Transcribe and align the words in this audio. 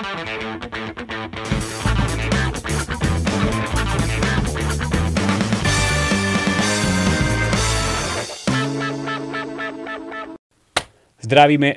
Zdravíme 0.00 0.16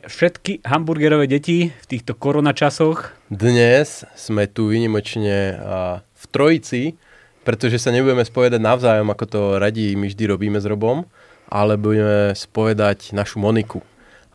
všetky 0.08 0.64
hamburgerové 0.64 1.28
deti 1.28 1.76
v 1.76 1.86
týchto 1.86 2.16
koronačasoch. 2.16 3.12
Dnes 3.28 4.08
sme 4.16 4.48
tu 4.48 4.72
vynimočne 4.72 5.60
v 6.00 6.24
trojici, 6.32 6.96
pretože 7.44 7.76
sa 7.76 7.92
nebudeme 7.92 8.24
spovedať 8.24 8.64
navzájom, 8.64 9.12
ako 9.12 9.26
to 9.28 9.42
radí 9.60 10.00
my 10.00 10.08
vždy 10.08 10.32
robíme 10.32 10.64
s 10.64 10.66
Robom, 10.72 11.04
ale 11.52 11.76
budeme 11.76 12.32
spovedať 12.32 13.12
našu 13.12 13.44
Moniku. 13.44 13.84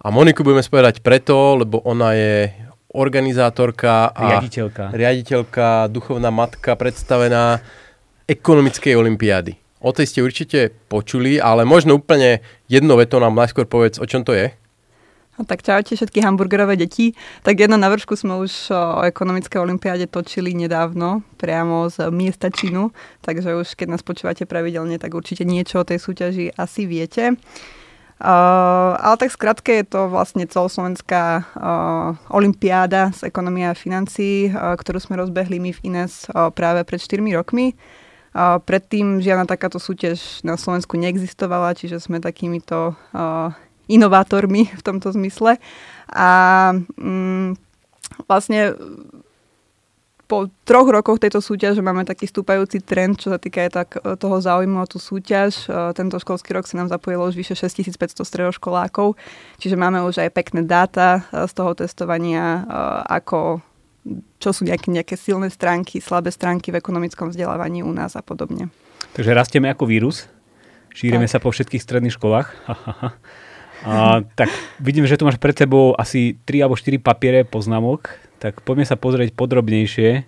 A 0.05 0.13
Moniku 0.13 0.45
budeme 0.45 0.61
spovedať 0.61 1.01
preto, 1.01 1.57
lebo 1.57 1.81
ona 1.89 2.13
je 2.13 2.68
organizátorka 2.95 4.09
a 4.13 4.41
riaditeľka, 4.41 4.85
riaditeľka 4.97 5.93
duchovná 5.93 6.33
matka 6.33 6.73
predstavená 6.73 7.61
ekonomickej 8.25 8.97
olimpiády. 8.97 9.53
O 9.79 9.95
tej 9.95 10.11
ste 10.11 10.21
určite 10.27 10.75
počuli, 10.91 11.39
ale 11.39 11.63
možno 11.63 12.01
úplne 12.01 12.43
jedno 12.67 12.99
veto 12.99 13.23
nám 13.23 13.37
najskôr 13.37 13.69
povedz, 13.69 14.03
o 14.03 14.09
čom 14.09 14.27
to 14.27 14.35
je. 14.35 14.51
No, 15.39 15.47
tak 15.47 15.63
čaute 15.63 15.95
všetky 15.95 16.19
hamburgerové 16.19 16.75
deti. 16.75 17.15
Tak 17.47 17.63
jedno 17.63 17.79
na 17.79 17.87
vršku 17.87 18.19
sme 18.19 18.43
už 18.43 18.75
o 18.75 19.07
ekonomické 19.07 19.63
olimpiáde 19.63 20.11
točili 20.11 20.51
nedávno, 20.51 21.23
priamo 21.39 21.87
z 21.87 22.11
miesta 22.11 22.51
činu, 22.51 22.91
takže 23.23 23.55
už 23.55 23.79
keď 23.79 23.87
nás 23.95 24.03
počúvate 24.03 24.51
pravidelne, 24.51 24.99
tak 24.99 25.15
určite 25.15 25.47
niečo 25.47 25.79
o 25.79 25.87
tej 25.87 26.03
súťaži 26.03 26.59
asi 26.59 26.91
viete. 26.91 27.39
Uh, 28.19 28.99
ale 28.99 29.15
tak 29.15 29.31
skratke 29.31 29.79
je 29.79 29.87
to 29.87 30.11
vlastne 30.11 30.43
celoslovenská 30.43 31.47
uh, 31.55 32.19
olimpiáda 32.35 33.15
z 33.15 33.31
ekonomie 33.31 33.63
a 33.63 33.79
financií, 33.79 34.51
uh, 34.51 34.75
ktorú 34.75 34.99
sme 34.99 35.23
rozbehli 35.23 35.63
my 35.63 35.71
v 35.71 35.83
INES 35.87 36.27
uh, 36.35 36.51
práve 36.51 36.83
pred 36.83 36.99
4 36.99 37.23
rokmi. 37.39 37.79
Uh, 38.35 38.59
predtým 38.59 39.23
žiadna 39.23 39.47
takáto 39.47 39.79
súťaž 39.79 40.43
na 40.43 40.59
Slovensku 40.59 40.99
neexistovala, 40.99 41.79
čiže 41.79 42.03
sme 42.03 42.19
takýmito 42.19 42.99
uh, 43.15 43.55
inovátormi 43.87 44.67
v 44.67 44.83
tomto 44.83 45.15
zmysle. 45.15 45.63
A 46.11 46.29
mm, 46.99 47.55
vlastne 48.27 48.75
po 50.29 50.53
troch 50.69 50.93
rokoch 50.93 51.17
tejto 51.17 51.41
súťaže 51.41 51.81
máme 51.81 52.05
taký 52.05 52.29
stúpajúci 52.29 52.85
trend, 52.85 53.17
čo 53.17 53.33
sa 53.33 53.41
týka 53.41 53.65
aj 53.65 53.71
tak 53.73 53.89
e, 53.97 54.15
toho 54.21 54.37
záujmu 54.45 54.85
o 54.85 54.87
tú 54.87 55.01
súťaž. 55.01 55.65
E, 55.65 55.97
tento 55.97 56.21
školský 56.21 56.53
rok 56.53 56.69
sa 56.69 56.77
nám 56.77 56.93
zapojilo 56.93 57.33
už 57.33 57.35
vyše 57.35 57.57
6500 57.57 58.29
stredoškolákov, 58.29 59.17
čiže 59.57 59.81
máme 59.81 60.05
už 60.05 60.21
aj 60.21 60.31
pekné 60.37 60.69
dáta 60.69 61.25
e, 61.33 61.49
z 61.49 61.53
toho 61.57 61.73
testovania, 61.73 62.69
ako 63.09 63.65
čo 64.39 64.51
sú 64.53 64.69
nejaké, 64.69 64.93
nejaké 64.93 65.17
silné 65.17 65.49
stránky, 65.49 65.99
slabé 65.99 66.29
stránky 66.29 66.71
v 66.71 66.79
ekonomickom 66.79 67.33
vzdelávaní 67.33 67.81
u 67.81 67.91
nás 67.91 68.13
a 68.13 68.23
podobne. 68.23 68.69
Takže 69.17 69.33
rastieme 69.33 69.73
ako 69.73 69.89
vírus, 69.89 70.29
šírime 70.93 71.25
tak. 71.25 71.33
sa 71.33 71.39
po 71.41 71.49
všetkých 71.49 71.83
stredných 71.83 72.15
školách. 72.15 72.49
A, 73.87 74.27
tak 74.35 74.51
vidím, 74.83 75.07
že 75.07 75.15
tu 75.15 75.27
máš 75.27 75.39
pred 75.39 75.55
sebou 75.55 75.95
asi 75.95 76.35
3 76.47 76.67
alebo 76.67 76.75
4 76.75 76.99
papiere 76.99 77.47
poznámok, 77.47 78.11
tak 78.43 78.63
poďme 78.63 78.87
sa 78.87 78.99
pozrieť 78.99 79.35
podrobnejšie, 79.35 80.27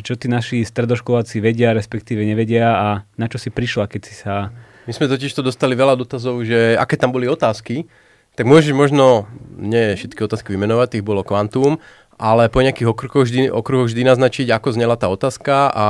čo 0.00 0.16
tí 0.16 0.28
naši 0.28 0.64
stredoškoláci 0.64 1.44
vedia, 1.44 1.76
respektíve 1.76 2.24
nevedia 2.24 2.72
a 2.72 2.88
na 3.20 3.26
čo 3.28 3.36
si 3.36 3.52
prišla, 3.52 3.88
keď 3.88 4.00
si 4.00 4.14
sa... 4.16 4.48
My 4.88 4.92
sme 4.96 5.08
totiž 5.08 5.32
to 5.36 5.44
dostali 5.44 5.76
veľa 5.76 6.00
dotazov, 6.00 6.42
že 6.48 6.74
aké 6.80 6.96
tam 6.96 7.12
boli 7.12 7.28
otázky, 7.28 7.84
tak 8.32 8.48
môžeš 8.48 8.72
možno, 8.72 9.28
nie 9.60 9.92
všetky 9.92 10.24
otázky 10.24 10.56
vymenovať, 10.56 10.96
tých 10.96 11.04
bolo 11.04 11.20
kvantum, 11.20 11.76
ale 12.16 12.48
po 12.48 12.64
nejakých 12.64 12.88
okruhoch 12.88 13.28
vždy, 13.28 13.52
okruhoch 13.52 13.92
vždy 13.92 14.02
naznačiť, 14.08 14.48
ako 14.48 14.68
znela 14.72 14.96
tá 14.96 15.12
otázka 15.12 15.68
a 15.68 15.86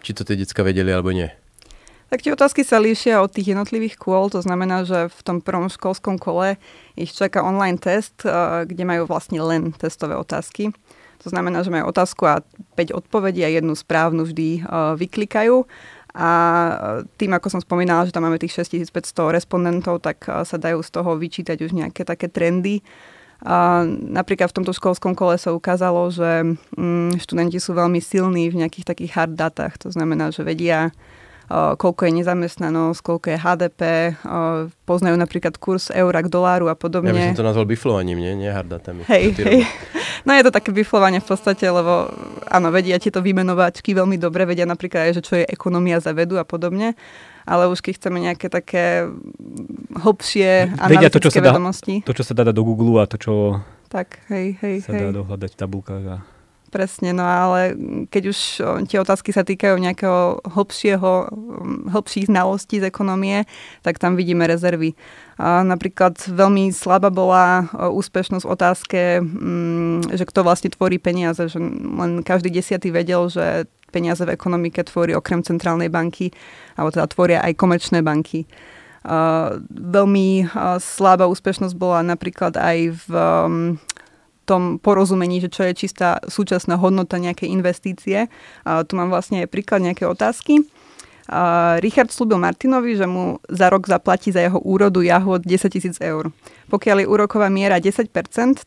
či 0.00 0.16
to 0.16 0.24
tie 0.24 0.40
decka 0.40 0.64
vedeli 0.64 0.88
alebo 0.88 1.12
nie. 1.12 1.28
Tak 2.08 2.24
tie 2.24 2.32
otázky 2.32 2.64
sa 2.64 2.80
líšia 2.80 3.20
od 3.20 3.28
tých 3.28 3.52
jednotlivých 3.52 4.00
kôl, 4.00 4.32
to 4.32 4.40
znamená, 4.40 4.88
že 4.88 5.12
v 5.12 5.20
tom 5.20 5.44
prvom 5.44 5.68
školskom 5.68 6.16
kole 6.16 6.56
ich 6.96 7.12
čaká 7.12 7.44
online 7.44 7.76
test, 7.76 8.24
eh, 8.24 8.64
kde 8.64 8.88
majú 8.88 9.04
vlastne 9.04 9.44
len 9.44 9.76
testové 9.76 10.16
otázky. 10.16 10.72
To 11.20 11.28
znamená, 11.28 11.60
že 11.60 11.74
majú 11.74 11.92
otázku 11.92 12.24
a 12.24 12.40
5 12.80 12.96
odpovedí 12.96 13.44
a 13.44 13.50
jednu 13.50 13.74
správnu 13.74 14.22
vždy 14.22 14.62
uh, 14.62 14.94
vyklikajú. 14.94 15.66
A 16.14 16.30
eh, 16.32 17.04
tým, 17.20 17.36
ako 17.36 17.52
som 17.52 17.60
spomínala, 17.60 18.08
že 18.08 18.14
tam 18.16 18.24
máme 18.24 18.40
tých 18.40 18.56
6500 18.56 19.28
respondentov, 19.28 20.00
tak 20.00 20.24
sa 20.24 20.56
dajú 20.56 20.80
z 20.80 20.90
toho 20.94 21.12
vyčítať 21.20 21.60
už 21.60 21.76
nejaké 21.76 22.08
také 22.08 22.32
trendy. 22.32 22.80
A 23.44 23.86
napríklad 23.86 24.50
v 24.50 24.56
tomto 24.62 24.74
školskom 24.74 25.14
kole 25.14 25.38
sa 25.38 25.54
ukázalo, 25.54 26.10
že 26.10 26.58
mm, 26.74 27.22
študenti 27.22 27.62
sú 27.62 27.76
veľmi 27.76 28.02
silní 28.02 28.50
v 28.50 28.64
nejakých 28.64 28.88
takých 28.96 29.14
hard 29.14 29.34
datách. 29.38 29.78
To 29.86 29.94
znamená, 29.94 30.34
že 30.34 30.42
vedia 30.42 30.90
koľko 31.50 32.00
je 32.04 32.12
nezamestnanosť, 32.20 33.00
koľko 33.00 33.26
je 33.32 33.38
HDP, 33.40 33.80
poznajú 34.84 35.16
napríklad 35.16 35.56
kurz 35.56 35.88
eura 35.88 36.20
k 36.20 36.28
doláru 36.28 36.68
a 36.68 36.76
podobne. 36.76 37.12
Ja 37.12 37.16
by 37.16 37.28
som 37.32 37.40
to 37.40 37.48
nazval 37.48 37.66
biflovaním, 37.68 38.20
nie? 38.20 38.32
Nie 38.36 38.52
hardatami. 38.52 39.08
Hej, 39.08 39.32
hej. 39.40 39.64
No 40.26 40.36
je 40.36 40.44
to 40.44 40.52
také 40.52 40.74
biflovanie 40.74 41.24
v 41.24 41.28
podstate, 41.30 41.64
lebo 41.64 42.12
áno, 42.52 42.68
vedia 42.68 43.00
ti 43.00 43.08
to 43.08 43.24
vymenovačky 43.24 43.96
veľmi 43.96 44.20
dobre, 44.20 44.44
vedia 44.44 44.68
napríklad 44.68 45.08
aj, 45.08 45.12
že 45.16 45.22
čo 45.24 45.34
je 45.40 45.44
ekonomia 45.48 46.02
za 46.04 46.12
vedu 46.12 46.36
a 46.36 46.44
podobne 46.44 46.98
ale 47.48 47.64
už 47.72 47.80
keď 47.80 47.92
chceme 47.96 48.20
nejaké 48.20 48.52
také 48.52 49.08
hlbšie 49.96 50.68
analytické 50.76 51.16
to, 51.16 51.24
čo 51.24 51.32
sa 51.32 51.40
vedomosti. 51.40 51.94
Dá, 52.04 52.12
to, 52.12 52.16
čo 52.20 52.24
sa 52.28 52.32
dá 52.36 52.42
dať 52.44 52.54
do 52.60 52.64
Google 52.68 53.00
a 53.00 53.08
to, 53.08 53.16
čo 53.16 53.64
tak, 53.88 54.20
hej, 54.28 54.60
hej, 54.60 54.84
sa 54.84 54.92
hej. 54.92 55.08
dá 55.08 55.16
dohľadať 55.16 55.56
v 55.56 55.58
tabulkách. 55.64 56.04
A... 56.12 56.16
Presne, 56.68 57.16
no 57.16 57.24
ale 57.24 57.72
keď 58.12 58.22
už 58.28 58.38
tie 58.92 59.00
otázky 59.00 59.32
sa 59.32 59.40
týkajú 59.40 59.80
nejakého 59.80 60.44
hlbšieho, 60.52 61.32
hlbších 61.88 62.28
znalostí 62.28 62.76
z 62.76 62.92
ekonomie, 62.92 63.48
tak 63.80 63.96
tam 63.96 64.20
vidíme 64.20 64.44
rezervy. 64.44 64.92
Napríklad 65.40 66.20
veľmi 66.28 66.68
slabá 66.68 67.08
bola 67.08 67.72
úspešnosť 67.72 68.44
v 68.44 68.52
otázke, 68.52 69.00
že 70.12 70.24
kto 70.28 70.44
vlastne 70.44 70.68
tvorí 70.68 71.00
peniaze, 71.00 71.48
že 71.48 71.56
len 71.56 72.20
každý 72.20 72.52
desiatý 72.52 72.92
vedel, 72.92 73.32
že 73.32 73.64
peniaze 73.88 74.20
v 74.20 74.36
ekonomike 74.36 74.84
tvorí 74.84 75.16
okrem 75.16 75.40
centrálnej 75.40 75.88
banky, 75.88 76.28
alebo 76.76 76.92
teda 76.92 77.08
tvoria 77.08 77.40
aj 77.48 77.56
komerčné 77.56 78.04
banky. 78.04 78.44
Uh, 79.08 79.62
veľmi 79.72 80.52
slabá 80.82 81.24
úspešnosť 81.30 81.72
bola 81.78 82.04
napríklad 82.04 82.60
aj 82.60 82.78
v 82.92 83.06
um, 83.08 83.80
tom 84.48 84.80
porozumení, 84.80 85.44
že 85.44 85.52
čo 85.52 85.68
je 85.68 85.76
čistá 85.76 86.24
súčasná 86.24 86.80
hodnota 86.80 87.20
nejakej 87.20 87.52
investície. 87.52 88.32
Tu 88.64 88.92
mám 88.96 89.12
vlastne 89.12 89.44
aj 89.44 89.52
príklad 89.52 89.84
nejaké 89.84 90.08
otázky. 90.08 90.64
Richard 91.84 92.08
slúbil 92.08 92.40
Martinovi, 92.40 92.96
že 92.96 93.04
mu 93.04 93.36
za 93.52 93.68
rok 93.68 93.84
zaplatí 93.84 94.32
za 94.32 94.40
jeho 94.40 94.56
úrodu 94.64 95.04
jahod 95.04 95.44
10 95.44 95.68
tisíc 95.68 95.96
eur. 96.00 96.32
Pokiaľ 96.68 97.04
je 97.04 97.06
úroková 97.08 97.48
miera 97.48 97.80
10%, 97.80 98.12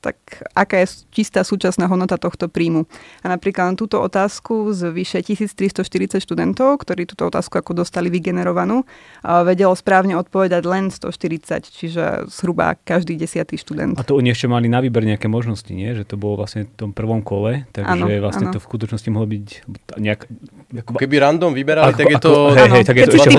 tak 0.01 0.17
aká 0.57 0.81
je 0.81 1.05
čistá 1.13 1.45
súčasná 1.45 1.85
hodnota 1.85 2.17
tohto 2.17 2.49
príjmu? 2.49 2.89
A 3.21 3.29
napríklad 3.29 3.73
na 3.73 3.75
túto 3.77 4.01
otázku 4.01 4.73
z 4.73 4.89
vyše 4.89 5.21
1340 5.21 6.17
študentov, 6.17 6.81
ktorí 6.81 7.05
túto 7.05 7.29
otázku 7.29 7.61
ako 7.61 7.85
dostali 7.85 8.09
vygenerovanú, 8.09 8.85
vedelo 9.21 9.77
správne 9.77 10.17
odpovedať 10.17 10.65
len 10.65 10.89
140, 10.89 11.61
čiže 11.69 12.25
zhruba 12.25 12.73
každý 12.81 13.21
desiatý 13.21 13.57
študent. 13.61 13.93
A 13.97 14.05
to 14.05 14.17
oni 14.17 14.33
ešte 14.33 14.49
mali 14.49 14.65
na 14.65 14.81
výber 14.81 15.05
nejaké 15.05 15.29
možnosti, 15.29 15.69
nie? 15.69 15.93
Že 15.93 16.09
to 16.09 16.15
bolo 16.17 16.41
vlastne 16.41 16.65
v 16.65 16.73
tom 16.73 16.97
prvom 16.97 17.21
kole, 17.21 17.69
takže 17.69 18.01
ano, 18.01 18.09
vlastne 18.17 18.49
ano. 18.49 18.53
to 18.53 18.61
v 18.61 18.65
skutočnosti 18.65 19.09
mohlo 19.13 19.29
byť 19.29 19.45
nejak... 20.01 20.25
Ako 20.71 20.95
keby 20.95 21.15
random 21.19 21.51
vyberali, 21.51 21.91
ako, 21.91 21.99
tak 21.99 22.07
je 22.07 22.17
to... 22.23 22.31
Ako, 22.31 22.55
hej, 22.55 22.69
hej, 22.71 22.83
tak 22.87 22.95
je 22.95 23.05
to 23.05 23.15
ešte, 23.19 23.31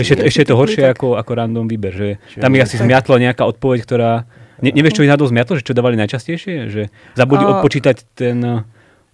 ešte, 0.00 0.14
ešte 0.24 0.40
je 0.40 0.48
to 0.48 0.56
horšie 0.56 0.84
ako, 0.88 1.20
ako 1.20 1.30
random 1.36 1.68
výber, 1.68 1.92
že 1.92 2.08
tam 2.40 2.56
je 2.56 2.60
asi 2.64 2.80
zmiatla 2.80 3.16
nejaká 3.20 3.44
odpoveď, 3.44 3.80
ktorá 3.84 4.12
Ne, 4.58 4.74
nevieš, 4.74 4.98
čo 4.98 5.04
ich 5.06 5.12
nadol 5.12 5.30
zmiatlo, 5.30 5.54
že 5.54 5.66
čo 5.66 5.76
dávali 5.76 5.94
najčastejšie? 5.94 6.54
Že 6.66 6.82
zabudli 7.14 7.46
uh, 7.46 7.50
odpočítať 7.58 7.96
ten 8.18 8.42
uh, 8.42 8.66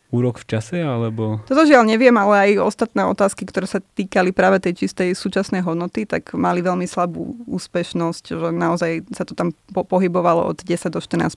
úrok 0.08 0.40
v 0.40 0.46
čase, 0.56 0.81
alebo... 0.81 1.44
Toto 1.44 1.69
žiaľ 1.69 1.84
neviem, 1.84 2.14
ale 2.16 2.49
aj 2.54 2.64
ostatné 2.64 3.04
otázky, 3.04 3.44
ktoré 3.44 3.69
sa 3.69 3.82
týkali 3.82 4.32
práve 4.32 4.62
tej 4.62 4.87
čistej 4.87 5.12
súčasnej 5.12 5.60
hodnoty, 5.60 6.08
tak 6.08 6.32
mali 6.32 6.64
veľmi 6.64 6.88
slabú 6.88 7.37
úspešnosť, 7.44 8.25
že 8.40 8.49
naozaj 8.54 9.04
sa 9.12 9.28
to 9.28 9.37
tam 9.37 9.52
po- 9.75 9.84
pohybovalo 9.84 10.49
od 10.49 10.64
10 10.64 10.88
do 10.88 11.00
14 11.02 11.37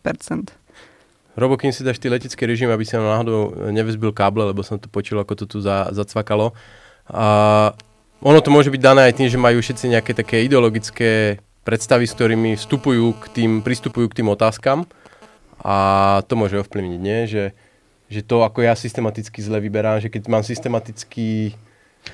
Robo, 1.37 1.53
kým 1.53 1.69
si 1.69 1.85
dáš 1.85 2.01
ty 2.01 2.09
letecký 2.09 2.49
režim, 2.49 2.73
aby 2.73 2.81
sa 2.81 2.97
náhodou 2.97 3.69
nevyzbil 3.69 4.09
káble, 4.09 4.49
lebo 4.49 4.65
som 4.65 4.81
to 4.81 4.89
počul, 4.89 5.21
ako 5.21 5.33
to 5.37 5.45
tu 5.45 5.57
za, 5.61 5.93
zacvakalo. 5.93 6.57
A 7.13 7.77
ono 8.25 8.41
to 8.41 8.49
môže 8.49 8.73
byť 8.73 8.81
dané 8.81 9.05
aj 9.05 9.21
tým, 9.21 9.29
že 9.29 9.37
majú 9.37 9.61
všetci 9.61 9.93
nejaké 9.93 10.17
také 10.17 10.41
ideologické 10.41 11.37
predstavy, 11.61 12.09
s 12.09 12.17
ktorými 12.17 12.57
vstupujú 12.57 13.13
k 13.21 13.25
tým, 13.37 13.51
pristupujú 13.61 14.09
k 14.09 14.17
tým 14.23 14.33
otázkam 14.33 14.89
a 15.61 15.77
to 16.25 16.33
môže 16.33 16.57
ovplyvniť, 16.57 17.01
nie? 17.01 17.19
Že, 17.29 17.43
že 18.09 18.21
to, 18.25 18.41
ako 18.41 18.65
ja 18.65 18.73
systematicky 18.73 19.37
zle 19.43 19.61
vyberám, 19.61 20.01
že 20.01 20.09
keď 20.09 20.31
mám 20.31 20.41
systematicky 20.41 21.53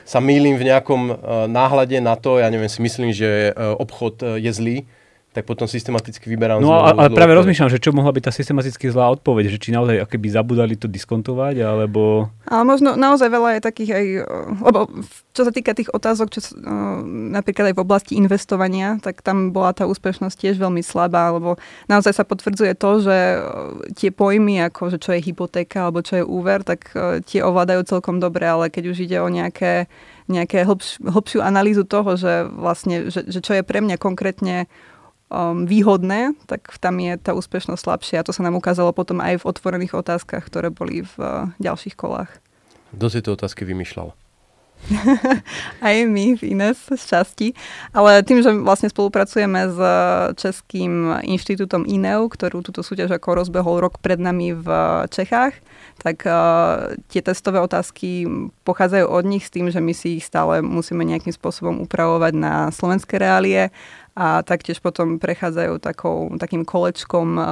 sa 0.03 0.17
mýlim 0.17 0.57
v 0.57 0.67
nejakom 0.73 1.01
uh, 1.13 1.15
náhľade 1.45 2.01
na 2.01 2.17
to, 2.17 2.41
ja 2.41 2.49
neviem, 2.49 2.67
si 2.67 2.81
myslím, 2.81 3.13
že 3.13 3.53
uh, 3.53 3.77
obchod 3.77 4.15
uh, 4.25 4.41
je 4.41 4.51
zlý, 4.51 4.77
tak 5.33 5.49
potom 5.49 5.65
systematicky 5.65 6.29
vyberám 6.29 6.61
No 6.61 6.77
a, 6.77 6.93
ale 6.93 7.09
práve 7.09 7.33
odpoveď. 7.33 7.39
rozmýšľam, 7.41 7.69
že 7.73 7.81
čo 7.81 7.89
mohla 7.89 8.13
byť 8.13 8.23
tá 8.29 8.31
systematicky 8.31 8.85
zlá 8.93 9.09
odpoveď, 9.17 9.49
že 9.49 9.57
či 9.57 9.73
naozaj 9.73 10.05
akoby 10.05 10.27
zabudali 10.29 10.77
to 10.77 10.85
diskontovať, 10.85 11.65
alebo... 11.65 12.29
Ale 12.45 12.63
možno 12.63 12.93
naozaj 12.93 13.33
veľa 13.33 13.57
je 13.57 13.61
takých 13.65 13.91
aj, 13.97 14.05
eh, 14.05 14.25
lebo 14.61 14.79
čo 15.33 15.41
sa 15.41 15.49
týka 15.49 15.73
tých 15.73 15.89
otázok, 15.89 16.27
čo, 16.29 16.39
eh, 16.39 16.53
napríklad 17.33 17.73
aj 17.73 17.75
v 17.75 17.83
oblasti 17.83 18.13
investovania, 18.13 19.01
tak 19.01 19.25
tam 19.25 19.49
bola 19.49 19.73
tá 19.73 19.89
úspešnosť 19.89 20.37
tiež 20.37 20.61
veľmi 20.61 20.85
slabá, 20.85 21.33
lebo 21.33 21.57
naozaj 21.89 22.13
sa 22.13 22.23
potvrdzuje 22.29 22.77
to, 22.77 23.01
že 23.01 23.17
eh, 23.17 23.41
tie 23.97 24.13
pojmy, 24.13 24.61
ako 24.69 24.93
že 24.93 25.01
čo 25.01 25.17
je 25.17 25.25
hypotéka 25.25 25.89
alebo 25.89 26.05
čo 26.05 26.21
je 26.21 26.23
úver, 26.23 26.61
tak 26.61 26.93
tie 27.25 27.41
ovládajú 27.41 27.89
celkom 27.89 28.21
dobre, 28.21 28.45
ale 28.45 28.69
keď 28.69 28.93
už 28.93 28.97
ide 29.09 29.17
o 29.17 29.27
nejaké, 29.33 29.89
nejaké 30.29 30.61
hlbš, 30.63 31.01
hlbšiu 31.01 31.41
analýzu 31.41 31.83
toho, 31.83 32.13
že 32.15 32.45
vlastne, 32.53 33.09
že, 33.09 33.25
že 33.25 33.39
čo 33.41 33.57
je 33.57 33.63
pre 33.65 33.81
mňa 33.81 33.97
konkrétne 33.97 34.69
um, 35.33 35.65
výhodné, 35.65 36.37
tak 36.45 36.77
tam 36.77 37.01
je 37.01 37.17
tá 37.17 37.33
úspešnosť 37.33 37.81
slabšia. 37.81 38.21
A 38.21 38.27
to 38.29 38.31
sa 38.31 38.45
nám 38.45 38.53
ukázalo 38.53 38.93
potom 38.93 39.17
aj 39.17 39.41
v 39.41 39.47
otvorených 39.49 39.97
otázkach, 39.97 40.45
ktoré 40.45 40.69
boli 40.69 41.01
v 41.01 41.13
uh, 41.17 41.49
ďalších 41.57 41.97
kolách. 41.97 42.29
Kto 42.93 43.09
si 43.09 43.19
to 43.25 43.33
otázky 43.33 43.65
vymýšľal? 43.65 44.13
Aj 45.87 45.95
my 46.03 46.35
v 46.35 46.41
Ines 46.43 46.79
z 46.91 47.03
časti. 47.03 47.47
Ale 47.95 48.19
tým, 48.23 48.43
že 48.43 48.51
vlastne 48.51 48.91
spolupracujeme 48.91 49.71
s 49.71 49.79
Českým 50.39 51.23
inštitútom 51.23 51.87
INEU, 51.87 52.27
ktorú 52.27 52.59
túto 52.59 52.83
súťaž 52.83 53.15
ako 53.15 53.43
rozbehol 53.43 53.79
rok 53.79 54.03
pred 54.03 54.19
nami 54.19 54.51
v 54.51 54.67
Čechách, 55.07 55.55
tak 56.03 56.27
uh, 56.27 56.99
tie 57.07 57.21
testové 57.23 57.63
otázky 57.63 58.27
pochádzajú 58.67 59.05
od 59.07 59.23
nich 59.23 59.47
s 59.47 59.53
tým, 59.53 59.71
že 59.71 59.79
my 59.79 59.93
si 59.95 60.19
ich 60.19 60.27
stále 60.27 60.59
musíme 60.59 61.05
nejakým 61.05 61.31
spôsobom 61.31 61.79
upravovať 61.85 62.33
na 62.35 62.53
slovenské 62.73 63.21
reálie 63.21 63.71
a 64.13 64.45
taktiež 64.45 64.77
potom 64.77 65.17
prechádzajú 65.17 65.81
takou, 65.81 66.29
takým 66.37 66.61
kolečkom 66.61 67.37
uh, 67.37 67.45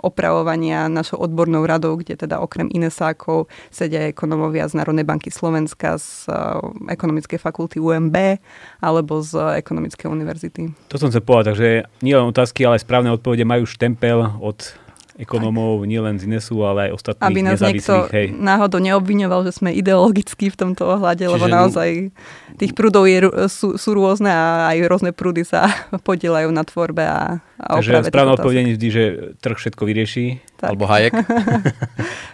opravovania 0.00 0.88
našou 0.88 1.20
odbornou 1.20 1.68
radou, 1.68 2.00
kde 2.00 2.16
teda 2.16 2.40
okrem 2.40 2.72
Inesákov 2.72 3.52
sedia 3.68 4.08
ekonomovia 4.08 4.64
z 4.64 4.80
Národnej 4.80 5.04
banky 5.04 5.28
Slovenska, 5.28 6.00
z 6.00 6.32
uh, 6.32 6.64
ekonomickej 6.88 7.36
fakulty 7.36 7.76
UMB 7.76 8.40
alebo 8.80 9.20
z 9.20 9.60
ekonomickej 9.60 10.08
univerzity. 10.08 10.72
To 10.88 10.96
som 10.96 11.12
chcel 11.12 11.20
povedať, 11.20 11.52
takže 11.52 11.68
nie 12.00 12.16
len 12.16 12.32
otázky, 12.32 12.64
ale 12.64 12.80
aj 12.80 12.88
správne 12.88 13.12
odpovede 13.12 13.44
majú 13.44 13.68
štempel 13.68 14.40
od 14.40 14.85
ekonomov, 15.16 15.88
nie 15.88 15.96
len 15.96 16.20
z 16.20 16.28
Inesu, 16.28 16.60
ale 16.60 16.88
aj 16.88 17.00
ostatných 17.00 17.24
Aby 17.24 17.40
nás 17.40 17.58
niekto. 17.60 18.04
Hej. 18.12 18.36
náhodou 18.36 18.80
neobviňoval, 18.84 19.48
že 19.48 19.56
sme 19.56 19.72
ideologickí 19.72 20.52
v 20.52 20.56
tomto 20.56 20.84
ohľade, 20.84 21.24
Čiže 21.24 21.32
lebo 21.32 21.46
naozaj 21.48 22.12
tých 22.60 22.72
prúdov 22.76 23.08
je, 23.08 23.24
sú, 23.48 23.80
sú 23.80 23.90
rôzne 23.96 24.28
a 24.28 24.68
aj 24.72 24.76
rôzne 24.84 25.10
prúdy 25.16 25.48
sa 25.48 25.72
podielajú 26.08 26.52
na 26.52 26.62
tvorbe 26.68 27.04
a, 27.08 27.40
a 27.56 27.80
Takže 27.80 28.04
správne 28.04 28.12
tých 28.12 28.12
otázok. 28.12 28.36
odpovede 28.36 28.60
je 28.60 28.74
vždy, 28.76 28.88
že 28.92 29.04
trh 29.40 29.56
všetko 29.56 29.82
vyrieši. 29.88 30.24
Tak. 30.60 30.68
Alebo 30.72 30.84
Hayek? 30.88 31.12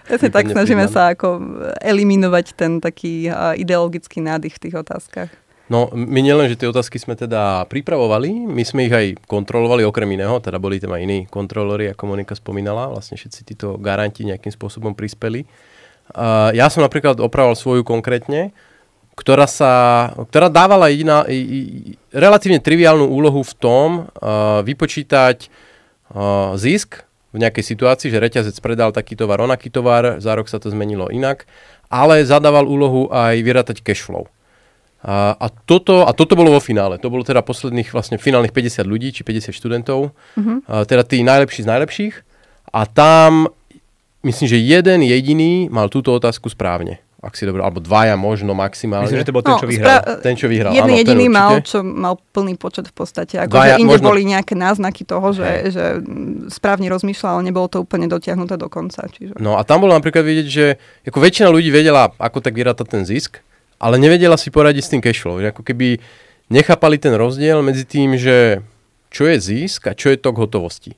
Presne 0.06 0.31
tak, 0.37 0.44
snažíme 0.50 0.87
sa 0.90 1.14
ako 1.14 1.29
eliminovať 1.79 2.46
ten 2.58 2.82
taký 2.82 3.31
ideologický 3.58 4.19
nádych 4.23 4.58
v 4.58 4.62
tých 4.69 4.75
otázkach. 4.79 5.31
No, 5.72 5.88
my 5.88 6.20
nielen, 6.20 6.52
že 6.52 6.60
tie 6.60 6.69
otázky 6.69 7.00
sme 7.00 7.16
teda 7.16 7.64
pripravovali, 7.64 8.44
my 8.44 8.60
sme 8.60 8.84
ich 8.84 8.92
aj 8.92 9.06
kontrolovali 9.24 9.88
okrem 9.88 10.20
iného, 10.20 10.36
teda 10.36 10.60
boli 10.60 10.76
tam 10.76 10.92
aj 10.92 11.00
iní 11.00 11.19
kontrolóri, 11.32 11.88
ako 11.88 12.12
Monika 12.12 12.36
spomínala, 12.36 12.92
vlastne 12.92 13.16
všetci 13.16 13.40
títo 13.40 13.80
garanti 13.80 14.28
nejakým 14.28 14.52
spôsobom 14.52 14.92
prispeli. 14.92 15.48
Uh, 16.12 16.52
ja 16.52 16.69
som 16.69 16.84
napríklad 16.84 17.16
opravoval 17.24 17.56
svoju 17.56 17.88
konkrétne, 17.88 18.52
ktorá 19.16 19.48
sa, 19.48 19.72
ktorá 20.28 20.52
dávala 20.52 20.92
jediná, 20.92 21.24
i, 21.24 21.40
i, 21.40 21.58
relatívne 22.12 22.60
triviálnu 22.60 23.08
úlohu 23.08 23.40
v 23.40 23.54
tom 23.56 23.88
uh, 24.20 24.60
vypočítať 24.69 25.48
uh, 26.12 26.52
zisk 26.60 27.00
v 27.32 27.48
nejakej 27.48 27.64
situácii, 27.64 28.12
že 28.12 28.20
reťazec 28.20 28.60
predal 28.60 28.92
taký 28.92 29.16
tovar, 29.16 29.40
onaký 29.40 29.72
tovar, 29.72 30.20
za 30.20 30.36
rok 30.36 30.52
sa 30.52 30.60
to 30.60 30.69
zmenilo 30.69 31.08
inak, 31.08 31.48
ale 31.88 32.20
zadával 32.28 32.69
úlohu 32.69 33.08
aj 33.08 33.40
vyrátať 33.40 33.80
cash 33.80 34.04
flow. 34.04 34.28
A, 35.02 35.34
a, 35.34 35.46
toto, 35.50 36.06
a 36.06 36.14
toto 36.14 36.38
bolo 36.38 36.54
vo 36.54 36.62
finále. 36.62 36.94
To 37.02 37.10
bolo 37.10 37.26
teda 37.26 37.43
posledných 37.43 37.90
vlastne 37.90 38.22
finálnych 38.22 38.54
50 38.54 38.87
ľudí, 38.87 39.10
či 39.10 39.26
50 39.26 39.50
študentov. 39.50 40.14
Uh-huh. 40.14 40.62
A, 40.70 40.87
teda 40.87 41.02
tí 41.02 41.26
najlepší 41.26 41.66
z 41.66 41.69
najlepších. 41.69 42.14
A 42.70 42.87
tam, 42.87 43.50
myslím, 44.22 44.46
že 44.46 44.58
jeden 44.62 45.02
jediný 45.02 45.66
mal 45.66 45.90
túto 45.90 46.14
otázku 46.14 46.46
správne. 46.46 47.02
Ak 47.22 47.38
si 47.38 47.46
dobre, 47.46 47.62
alebo 47.62 47.78
dvaja 47.78 48.19
možno 48.19 48.50
maximálne. 48.50 49.06
Myslím, 49.06 49.22
že 49.22 49.31
to 49.31 49.37
bol 49.38 49.46
ten, 49.46 49.54
čo 49.54 49.70
vyhral. 49.70 49.87
No, 49.87 49.94
spra- 49.94 50.22
ten, 50.26 50.34
čo 50.34 50.46
vyhral. 50.50 50.75
Jeden 50.75 50.90
áno, 50.90 50.99
ten 50.99 51.00
jediný 51.06 51.26
mal, 51.31 51.50
určite. 51.55 51.70
čo 51.70 51.78
mal 51.87 52.14
plný 52.19 52.55
počet 52.58 52.90
v 52.90 52.94
podstate. 52.98 53.34
Ako, 53.46 53.55
Dvaja, 53.55 53.78
že 53.78 53.82
inde 53.87 53.94
možno- 53.94 54.08
boli 54.10 54.22
nejaké 54.26 54.55
náznaky 54.58 55.06
toho, 55.06 55.31
že, 55.31 55.70
že 55.70 55.84
mm, 56.02 56.50
správne 56.50 56.90
rozmýšľal, 56.90 57.38
ale 57.38 57.46
nebolo 57.46 57.70
to 57.70 57.78
úplne 57.78 58.10
dotiahnuté 58.10 58.58
do 58.58 58.66
konca. 58.66 59.06
Čiže... 59.06 59.38
No 59.38 59.55
a 59.55 59.62
tam 59.62 59.87
bolo 59.87 59.94
napríklad 59.94 60.26
vidieť, 60.26 60.46
že 60.50 60.66
ako 61.06 61.19
väčšina 61.22 61.46
ľudí 61.46 61.70
vedela, 61.70 62.10
ako 62.10 62.43
tak 62.43 62.58
vyrátať 62.58 62.87
ten 62.90 63.02
zisk, 63.06 63.38
ale 63.82 63.99
nevedela 63.99 64.38
si 64.38 64.55
poradiť 64.55 64.82
s 64.87 64.93
tým 64.94 65.02
cashflow. 65.02 65.43
Ako 65.43 65.67
keby 65.67 65.99
nechápali 66.46 67.02
ten 67.02 67.19
rozdiel 67.19 67.58
medzi 67.67 67.82
tým, 67.82 68.14
že 68.14 68.62
čo 69.11 69.26
je 69.26 69.37
zisk 69.43 69.90
a 69.90 69.99
čo 69.99 70.14
je 70.14 70.23
tok 70.23 70.38
hotovosti. 70.38 70.94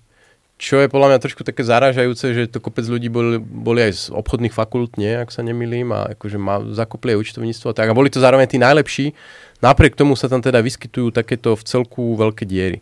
Čo 0.55 0.79
je 0.79 0.93
podľa 0.93 1.11
mňa 1.17 1.19
trošku 1.19 1.43
také 1.43 1.67
zarážajúce, 1.67 2.31
že 2.31 2.43
to 2.47 2.63
kopec 2.63 2.87
ľudí 2.87 3.11
boli, 3.11 3.43
boli 3.43 3.91
aj 3.91 3.93
z 3.93 4.03
obchodných 4.15 4.55
fakult, 4.55 4.95
nie, 5.01 5.11
ak 5.11 5.35
sa 5.35 5.43
nemýlim, 5.43 5.91
a 5.91 6.15
akože 6.15 6.39
ma, 6.39 6.63
zakopli 6.71 7.11
aj 7.11 7.27
účtovníctvo 7.27 7.75
a 7.75 7.75
tak. 7.75 7.91
A 7.91 7.97
boli 7.97 8.07
to 8.07 8.23
zároveň 8.23 8.47
tí 8.47 8.63
najlepší. 8.63 9.19
Napriek 9.59 9.99
tomu 9.99 10.15
sa 10.15 10.31
tam 10.31 10.39
teda 10.39 10.63
vyskytujú 10.63 11.11
takéto 11.11 11.59
v 11.59 11.63
celku 11.67 12.15
veľké 12.15 12.47
diery. 12.47 12.79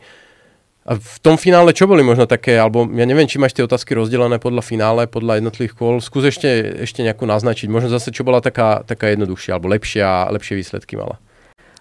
A 0.82 0.98
v 0.98 1.16
tom 1.22 1.38
finále 1.38 1.70
čo 1.70 1.86
boli 1.86 2.02
možno 2.02 2.26
také, 2.26 2.58
alebo 2.58 2.82
ja 2.90 3.06
neviem, 3.06 3.30
či 3.30 3.38
máš 3.38 3.54
tie 3.54 3.62
otázky 3.62 3.94
rozdelené 3.94 4.42
podľa 4.42 4.66
finále, 4.66 5.06
podľa 5.06 5.38
jednotlivých 5.38 5.78
kôl. 5.78 6.02
Skús 6.02 6.26
ešte, 6.26 6.48
ešte 6.82 7.06
nejakú 7.06 7.22
naznačiť. 7.22 7.70
Možno 7.70 7.86
zase, 7.86 8.10
čo 8.10 8.26
bola 8.26 8.42
taká, 8.42 8.82
taká 8.82 9.14
jednoduchšia, 9.14 9.54
alebo 9.54 9.70
lepšia, 9.70 10.26
lepšie 10.34 10.58
výsledky 10.58 10.98
mala. 10.98 11.22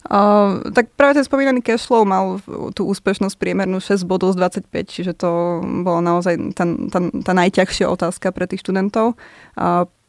Uh, 0.01 0.65
tak 0.73 0.89
práve 0.97 1.21
ten 1.21 1.25
spomínaný 1.25 1.61
cashflow 1.61 2.01
mal 2.01 2.41
tú 2.73 2.89
úspešnosť 2.89 3.37
priemernú 3.37 3.77
6 3.77 4.01
bodov 4.09 4.33
z 4.33 4.41
25, 4.65 4.65
čiže 4.89 5.13
to 5.13 5.61
bola 5.85 6.01
naozaj 6.01 6.57
tá, 6.57 6.65
tá, 6.89 6.99
tá 7.21 7.33
najťažšia 7.37 7.85
otázka 7.85 8.33
pre 8.33 8.49
tých 8.49 8.65
študentov. 8.65 9.13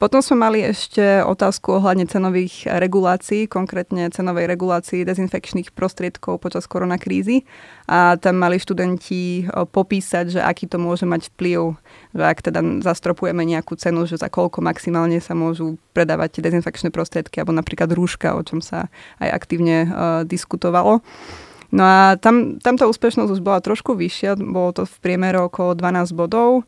Potom 0.02 0.19
sme 0.19 0.49
mali 0.49 0.66
ešte 0.66 1.22
otázku 1.22 1.78
ohľadne 1.78 2.10
cenových 2.10 2.66
regulácií, 2.66 3.46
konkrétne 3.46 4.10
cenovej 4.10 4.50
regulácii 4.50 5.06
dezinfekčných 5.06 5.70
prostriedkov 5.70 6.43
počas 6.43 6.66
koronakrízy. 6.66 7.46
A 7.87 8.19
tam 8.19 8.43
mali 8.43 8.58
študenti 8.58 9.46
popísať, 9.46 10.25
že 10.34 10.40
aký 10.43 10.66
to 10.66 10.82
môže 10.82 11.06
mať 11.06 11.31
vplyv, 11.31 11.78
že 12.19 12.25
ak 12.25 12.38
teda 12.43 12.82
zastropujeme 12.82 13.46
nejakú 13.46 13.78
cenu, 13.78 14.02
že 14.10 14.19
za 14.19 14.26
koľko 14.26 14.58
maximálne 14.64 15.22
sa 15.22 15.38
môžu 15.38 15.78
predávať 15.94 16.43
dezinfekčné 16.43 16.90
prostriedky, 16.90 17.38
alebo 17.38 17.54
napríklad 17.54 17.94
rúška, 17.94 18.35
o 18.35 18.42
čom 18.42 18.59
sa 18.59 18.90
aj 19.23 19.30
aktívne 19.30 19.87
diskutovalo. 20.26 20.99
No 21.71 21.82
a 21.87 22.18
tam, 22.18 22.59
tam 22.59 22.75
tá 22.75 22.90
úspešnosť 22.90 23.38
už 23.38 23.44
bola 23.44 23.62
trošku 23.62 23.94
vyššia, 23.94 24.35
bolo 24.35 24.75
to 24.75 24.82
v 24.82 24.97
priemere 24.99 25.38
okolo 25.38 25.78
12 25.78 26.11
bodov. 26.11 26.66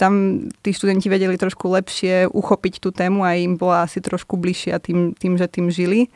tam 0.00 0.48
tí 0.64 0.72
študenti 0.72 1.12
vedeli 1.12 1.36
trošku 1.36 1.68
lepšie 1.68 2.32
uchopiť 2.32 2.80
tú 2.80 2.88
tému 2.88 3.20
a 3.20 3.36
im 3.36 3.60
bola 3.60 3.84
asi 3.84 4.00
trošku 4.00 4.40
bližšia 4.40 4.80
tým, 4.80 5.12
tým 5.12 5.36
že 5.36 5.44
tým 5.44 5.68
žili. 5.68 6.08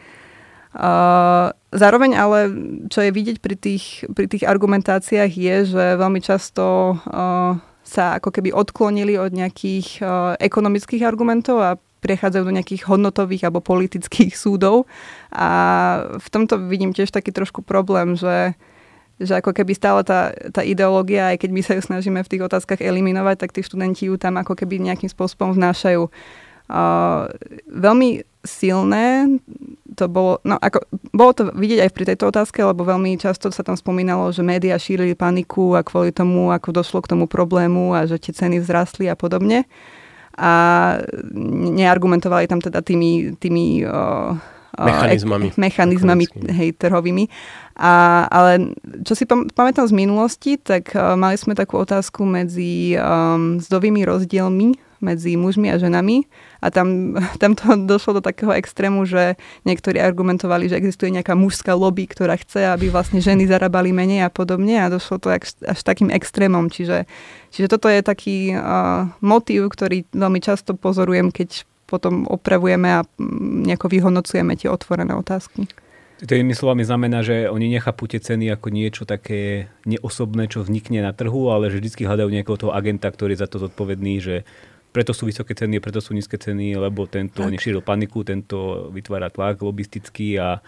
Uh, 0.72 1.52
zároveň 1.68 2.16
ale, 2.16 2.38
čo 2.88 3.04
je 3.04 3.12
vidieť 3.12 3.44
pri 3.44 3.54
tých, 3.60 4.08
pri 4.08 4.26
tých 4.26 4.48
argumentáciách 4.48 5.32
je, 5.36 5.56
že 5.76 5.84
veľmi 6.00 6.24
často 6.24 6.96
uh, 6.96 7.60
sa 7.84 8.04
ako 8.16 8.32
keby 8.32 8.56
odklonili 8.56 9.20
od 9.20 9.36
nejakých 9.36 10.00
uh, 10.00 10.34
ekonomických 10.40 11.04
argumentov 11.04 11.60
a 11.60 11.76
prechádzajú 12.00 12.42
do 12.48 12.56
nejakých 12.56 12.88
hodnotových 12.88 13.46
alebo 13.46 13.60
politických 13.60 14.32
súdov. 14.34 14.88
A 15.28 15.48
v 16.16 16.28
tomto 16.32 16.56
vidím 16.56 16.96
tiež 16.96 17.12
taký 17.12 17.30
trošku 17.36 17.60
problém, 17.60 18.16
že, 18.16 18.56
že 19.24 19.40
ako 19.40 19.56
keby 19.56 19.72
stále 19.72 20.00
tá, 20.04 20.32
tá 20.52 20.60
ideológia, 20.60 21.32
aj 21.32 21.40
keď 21.40 21.50
my 21.50 21.62
sa 21.64 21.72
ju 21.76 21.82
snažíme 21.82 22.20
v 22.20 22.30
tých 22.30 22.44
otázkach 22.44 22.80
eliminovať, 22.80 23.36
tak 23.40 23.50
tí 23.56 23.60
študenti 23.64 24.08
ju 24.08 24.20
tam 24.20 24.36
ako 24.40 24.56
keby 24.56 24.80
nejakým 24.80 25.08
spôsobom 25.08 25.56
vnášajú. 25.56 26.08
Uh, 26.64 27.28
veľmi 27.68 28.24
silné 28.40 29.36
to 29.96 30.08
bolo, 30.08 30.40
no 30.42 30.56
ako, 30.58 30.84
bolo 31.12 31.32
to 31.32 31.42
vidieť 31.52 31.88
aj 31.88 31.90
pri 31.92 32.04
tejto 32.12 32.24
otázke, 32.32 32.60
lebo 32.60 32.82
veľmi 32.84 33.20
často 33.20 33.52
sa 33.52 33.60
tam 33.60 33.78
spomínalo, 33.78 34.32
že 34.34 34.40
médiá 34.40 34.80
šírili 34.80 35.14
paniku 35.14 35.76
a 35.78 35.86
kvôli 35.86 36.10
tomu, 36.10 36.50
ako 36.50 36.74
došlo 36.74 37.04
k 37.04 37.14
tomu 37.14 37.24
problému 37.30 37.94
a 37.94 38.08
že 38.08 38.16
tie 38.18 38.32
ceny 38.34 38.64
vzrastli 38.64 39.06
a 39.06 39.16
podobne. 39.16 39.64
A 40.34 40.52
neargumentovali 41.78 42.50
tam 42.50 42.58
teda 42.58 42.82
tými, 42.82 43.38
tými 43.38 43.86
uh, 43.86 44.34
Mechanizmami. 44.78 45.48
E, 45.50 45.58
mechanizmami, 45.60 46.24
hej, 46.50 46.70
trhovými. 46.74 47.30
A, 47.74 48.24
ale 48.30 48.74
čo 49.02 49.18
si 49.18 49.26
pam- 49.26 49.50
pamätám 49.50 49.86
z 49.90 49.94
minulosti, 49.94 50.58
tak 50.58 50.94
uh, 50.94 51.18
mali 51.18 51.34
sme 51.34 51.58
takú 51.58 51.78
otázku 51.78 52.22
medzi 52.22 52.94
um, 52.94 53.58
zdovými 53.58 54.06
rozdielmi 54.06 54.94
medzi 55.04 55.36
mužmi 55.36 55.68
a 55.68 55.76
ženami 55.76 56.24
a 56.64 56.72
tam, 56.72 57.12
tam 57.42 57.52
to 57.52 57.76
došlo 57.92 58.18
do 58.18 58.22
takého 58.24 58.56
extrému, 58.56 59.04
že 59.04 59.36
niektorí 59.68 60.00
argumentovali, 60.00 60.72
že 60.72 60.80
existuje 60.80 61.12
nejaká 61.12 61.36
mužská 61.36 61.76
lobby, 61.76 62.08
ktorá 62.08 62.40
chce, 62.40 62.64
aby 62.72 62.88
vlastne 62.88 63.20
ženy 63.20 63.44
zarábali 63.44 63.92
menej 63.92 64.24
a 64.24 64.32
podobne 64.32 64.80
a 64.80 64.88
došlo 64.88 65.20
to 65.20 65.28
až, 65.28 65.52
až 65.60 65.78
takým 65.84 66.08
extrémom. 66.08 66.72
Čiže, 66.72 67.04
čiže 67.52 67.68
toto 67.68 67.92
je 67.92 68.00
taký 68.00 68.56
uh, 68.56 69.12
motív, 69.20 69.68
ktorý 69.76 70.08
veľmi 70.16 70.40
často 70.40 70.72
pozorujem, 70.72 71.28
keď 71.28 71.68
potom 71.94 72.26
opravujeme 72.26 72.88
a 72.90 73.00
mm, 73.06 73.70
nejako 73.70 73.86
vyhodnocujeme 73.86 74.58
tie 74.58 74.66
otvorené 74.66 75.14
otázky. 75.14 75.70
To 76.24 76.30
inými 76.30 76.54
slovami 76.54 76.86
znamená, 76.86 77.22
že 77.22 77.50
oni 77.50 77.74
nechápu 77.74 78.06
tie 78.06 78.22
ceny 78.22 78.50
ako 78.54 78.70
niečo 78.70 79.02
také 79.04 79.68
neosobné, 79.84 80.46
čo 80.46 80.62
vznikne 80.62 81.02
na 81.04 81.12
trhu, 81.14 81.50
ale 81.50 81.70
že 81.70 81.78
vždy 81.82 82.06
hľadajú 82.06 82.30
nejakého 82.30 82.58
toho 82.58 82.72
agenta, 82.72 83.10
ktorý 83.10 83.34
je 83.34 83.42
za 83.44 83.48
to 83.50 83.58
zodpovedný, 83.60 84.22
že 84.22 84.36
preto 84.94 85.10
sú 85.10 85.26
vysoké 85.26 85.58
ceny, 85.58 85.82
preto 85.82 85.98
sú 85.98 86.14
nízke 86.14 86.38
ceny, 86.38 86.78
lebo 86.78 87.10
tento 87.10 87.42
tak. 87.42 87.50
nešíril 87.50 87.82
paniku, 87.82 88.22
tento 88.22 88.88
vytvára 88.94 89.26
tlak 89.26 89.58
lobistický 89.58 90.38
a 90.38 90.62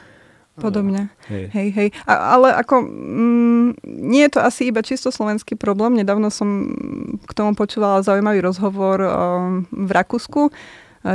Podobne. 0.56 1.12
Hej, 1.28 1.52
hej. 1.52 1.68
hej. 1.68 1.88
A, 2.08 2.32
ale 2.32 2.48
ako, 2.56 2.80
mm, 2.80 3.68
nie 3.84 4.24
je 4.24 4.32
to 4.32 4.40
asi 4.40 4.72
iba 4.72 4.80
čisto 4.80 5.12
slovenský 5.12 5.52
problém. 5.52 6.00
Nedávno 6.00 6.32
som 6.32 6.72
k 7.28 7.32
tomu 7.36 7.52
počúvala 7.52 8.00
zaujímavý 8.00 8.40
rozhovor 8.40 9.04
um, 9.04 9.68
v 9.68 9.90
Rakúsku 9.92 10.48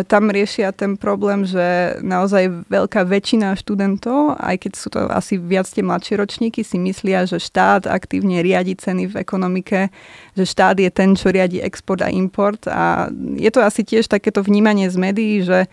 tam 0.07 0.31
riešia 0.31 0.71
ten 0.71 0.95
problém, 0.95 1.43
že 1.43 2.00
naozaj 2.00 2.67
veľká 2.71 3.03
väčšina 3.03 3.60
študentov, 3.60 4.39
aj 4.39 4.55
keď 4.63 4.71
sú 4.77 4.88
to 4.88 5.03
asi 5.12 5.36
viac 5.36 5.67
tie 5.67 5.83
mladšie 5.83 6.15
ročníky, 6.15 6.63
si 6.63 6.79
myslia, 6.79 7.27
že 7.27 7.43
štát 7.43 7.91
aktívne 7.91 8.39
riadi 8.39 8.79
ceny 8.79 9.12
v 9.12 9.15
ekonomike, 9.19 9.91
že 10.39 10.43
štát 10.48 10.79
je 10.79 10.88
ten, 10.88 11.19
čo 11.19 11.36
riadi 11.36 11.60
export 11.60 12.00
a 12.00 12.10
import. 12.10 12.63
A 12.71 13.12
je 13.36 13.51
to 13.51 13.60
asi 13.60 13.83
tiež 13.83 14.07
takéto 14.07 14.39
vnímanie 14.39 14.88
z 14.88 14.95
médií, 14.95 15.43
že 15.43 15.67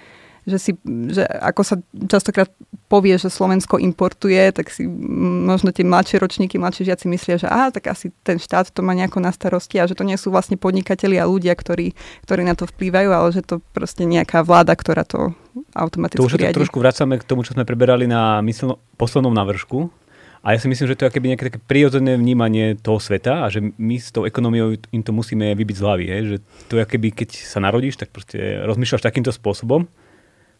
že, 0.48 0.58
si, 0.58 0.72
že 1.12 1.28
ako 1.28 1.60
sa 1.60 1.76
častokrát 2.08 2.48
povie, 2.88 3.20
že 3.20 3.28
Slovensko 3.28 3.76
importuje, 3.76 4.40
tak 4.50 4.72
si 4.72 4.88
možno 4.88 5.70
tie 5.70 5.84
mladšie 5.84 6.16
ročníky, 6.16 6.56
mladšie 6.56 6.88
žiaci 6.88 7.04
myslia, 7.12 7.36
že 7.36 7.46
aha, 7.46 7.68
tak 7.68 7.92
asi 7.92 8.08
ten 8.24 8.40
štát 8.40 8.72
to 8.72 8.80
má 8.80 8.96
nejako 8.96 9.20
na 9.20 9.28
starosti 9.28 9.76
a 9.76 9.84
že 9.84 9.92
to 9.92 10.08
nie 10.08 10.16
sú 10.16 10.32
vlastne 10.32 10.56
podnikatelia 10.56 11.28
a 11.28 11.30
ľudia, 11.30 11.52
ktorí, 11.52 11.92
ktorí 12.24 12.42
na 12.48 12.56
to 12.56 12.64
vplývajú, 12.64 13.08
ale 13.12 13.28
že 13.36 13.44
to 13.44 13.60
proste 13.76 14.08
nejaká 14.08 14.40
vláda, 14.40 14.72
ktorá 14.72 15.04
to 15.04 15.36
automaticky 15.76 16.24
To 16.24 16.26
už 16.26 16.40
riadi. 16.40 16.56
trošku 16.56 16.80
vracame 16.80 17.20
k 17.20 17.28
tomu, 17.28 17.44
čo 17.44 17.52
sme 17.52 17.68
preberali 17.68 18.08
na 18.08 18.40
myslno, 18.40 18.80
poslednom 18.96 19.36
návršku. 19.36 19.92
A 20.38 20.54
ja 20.54 20.62
si 20.62 20.70
myslím, 20.70 20.86
že 20.86 20.94
to 20.94 21.04
je 21.04 21.10
akéby 21.10 21.34
nejaké 21.34 21.50
také 21.50 21.60
prirodzené 21.60 22.14
vnímanie 22.14 22.78
toho 22.78 23.02
sveta 23.02 23.42
a 23.42 23.50
že 23.50 23.58
my 23.58 23.96
s 23.98 24.14
tou 24.14 24.22
ekonomiou 24.22 24.78
im 24.94 25.02
to 25.02 25.10
musíme 25.10 25.50
vybiť 25.50 25.76
z 25.76 25.82
hlavy. 25.82 26.04
Je? 26.06 26.18
Že 26.24 26.36
to 26.70 26.72
je 26.78 26.82
akéby, 26.86 27.08
keď 27.10 27.28
sa 27.42 27.58
narodíš, 27.58 27.98
tak 27.98 28.14
proste 28.14 28.62
rozmýšľaš 28.62 29.02
takýmto 29.02 29.34
spôsobom 29.34 29.90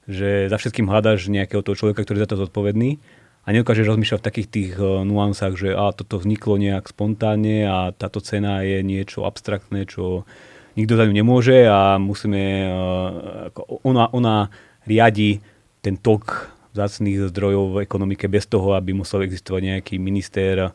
že 0.09 0.49
za 0.49 0.57
všetkým 0.57 0.89
hľadaš 0.89 1.29
nejakého 1.29 1.61
toho 1.61 1.77
človeka, 1.77 2.03
ktorý 2.03 2.19
je 2.19 2.25
za 2.25 2.31
to 2.33 2.43
zodpovedný 2.49 2.97
a 3.45 3.49
nedokážeš 3.53 3.93
rozmýšľať 3.93 4.19
v 4.21 4.29
takých 4.29 4.49
tých 4.49 4.73
uh, 4.81 5.05
nuansách, 5.05 5.55
že 5.55 5.69
a 5.77 5.93
toto 5.93 6.17
vzniklo 6.17 6.57
nejak 6.57 6.89
spontánne 6.89 7.69
a 7.69 7.79
táto 7.93 8.25
cena 8.25 8.65
je 8.65 8.81
niečo 8.81 9.29
abstraktné, 9.29 9.85
čo 9.85 10.25
nikto 10.81 10.97
za 10.97 11.05
ňu 11.05 11.15
nemôže 11.15 11.69
a 11.69 12.01
musíme, 12.01 12.73
uh, 12.73 13.53
ona, 13.85 14.09
ona 14.13 14.49
riadi 14.89 15.45
ten 15.85 16.01
tok 16.01 16.53
zácných 16.73 17.29
zdrojov 17.29 17.77
v 17.77 17.83
ekonomike 17.85 18.29
bez 18.29 18.49
toho, 18.49 18.77
aby 18.77 18.97
musel 18.97 19.25
existovať 19.25 19.77
nejaký 19.77 19.95
minister 20.01 20.73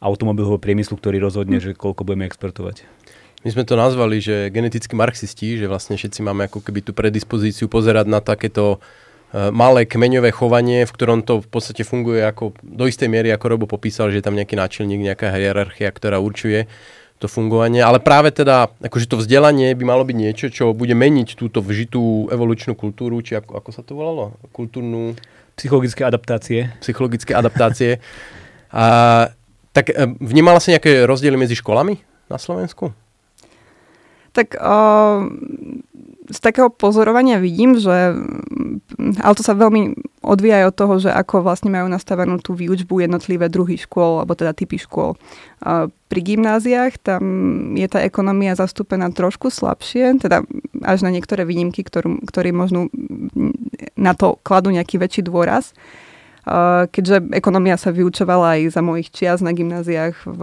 automobilového 0.00 0.56
priemyslu, 0.56 0.96
ktorý 0.96 1.20
rozhodne, 1.20 1.60
hm. 1.60 1.64
že 1.72 1.76
koľko 1.76 2.08
budeme 2.08 2.24
exportovať. 2.24 2.88
My 3.40 3.48
sme 3.48 3.64
to 3.64 3.72
nazvali, 3.72 4.20
že 4.20 4.52
genetickí 4.52 4.92
marxisti, 4.92 5.56
že 5.56 5.64
vlastne 5.64 5.96
všetci 5.96 6.20
máme 6.20 6.52
ako 6.52 6.60
keby 6.60 6.84
tú 6.84 6.92
predispozíciu 6.92 7.72
pozerať 7.72 8.04
na 8.04 8.20
takéto 8.20 8.76
uh, 8.76 9.48
malé 9.48 9.88
kmeňové 9.88 10.28
chovanie, 10.28 10.84
v 10.84 10.92
ktorom 10.92 11.24
to 11.24 11.40
v 11.40 11.48
podstate 11.48 11.80
funguje 11.80 12.20
ako 12.20 12.52
do 12.60 12.84
istej 12.84 13.08
miery, 13.08 13.32
ako 13.32 13.56
Robo 13.56 13.64
popísal, 13.64 14.12
že 14.12 14.20
je 14.20 14.26
tam 14.28 14.36
nejaký 14.36 14.60
náčelník, 14.60 15.00
nejaká 15.00 15.32
hierarchia, 15.32 15.88
ktorá 15.88 16.20
určuje 16.20 16.68
to 17.20 17.28
fungovanie, 17.28 17.84
ale 17.84 18.00
práve 18.00 18.32
teda, 18.32 18.72
akože 18.80 19.04
to 19.04 19.20
vzdelanie 19.20 19.76
by 19.76 19.84
malo 19.84 20.08
byť 20.08 20.16
niečo, 20.16 20.46
čo 20.48 20.72
bude 20.72 20.96
meniť 20.96 21.36
túto 21.36 21.60
vžitú 21.60 22.32
evolučnú 22.32 22.72
kultúru, 22.72 23.20
či 23.20 23.36
ako, 23.36 23.60
ako 23.60 23.70
sa 23.76 23.84
to 23.84 23.92
volalo? 23.92 24.40
Kultúrnu... 24.56 25.12
Psychologické 25.52 26.08
adaptácie. 26.08 26.72
Psychologické 26.80 27.36
adaptácie. 27.36 28.00
A, 28.72 29.28
tak 29.76 29.92
e, 29.92 30.16
vnímala 30.16 30.64
si 30.64 30.72
nejaké 30.72 31.04
rozdiely 31.04 31.36
medzi 31.36 31.60
školami 31.60 32.00
na 32.32 32.40
Slovensku? 32.40 32.88
Tak 34.30 34.54
uh, 34.54 35.26
z 36.30 36.38
takého 36.38 36.70
pozorovania 36.70 37.42
vidím, 37.42 37.74
že 37.74 38.14
ale 39.20 39.34
to 39.34 39.42
sa 39.42 39.58
veľmi 39.58 39.98
odvíja 40.22 40.62
aj 40.62 40.66
od 40.70 40.76
toho, 40.76 40.94
že 41.02 41.10
ako 41.10 41.42
vlastne 41.42 41.72
majú 41.72 41.90
nastavenú 41.90 42.38
tú 42.38 42.54
výučbu 42.54 43.02
jednotlivé 43.02 43.50
druhy 43.50 43.80
škôl, 43.80 44.22
alebo 44.22 44.38
teda 44.38 44.54
typy 44.54 44.78
škôl. 44.78 45.18
Uh, 45.64 45.90
pri 46.06 46.20
gymnáziách 46.22 47.00
tam 47.02 47.22
je 47.74 47.86
tá 47.90 48.02
ekonomia 48.02 48.54
zastúpená 48.54 49.10
trošku 49.10 49.50
slabšie, 49.50 50.22
teda 50.22 50.46
až 50.82 50.98
na 51.02 51.10
niektoré 51.10 51.42
výnimky, 51.42 51.82
ktorú, 51.82 52.22
ktorí 52.26 52.54
možno 52.54 52.90
na 53.94 54.12
to 54.14 54.38
kladú 54.42 54.70
nejaký 54.70 54.98
väčší 54.98 55.22
dôraz. 55.26 55.74
Keďže 56.88 57.36
ekonomia 57.36 57.76
sa 57.76 57.92
vyučovala 57.92 58.56
aj 58.56 58.72
za 58.72 58.80
mojich 58.80 59.12
čias 59.12 59.44
na 59.44 59.52
gymnáziách 59.52 60.24
v, 60.24 60.40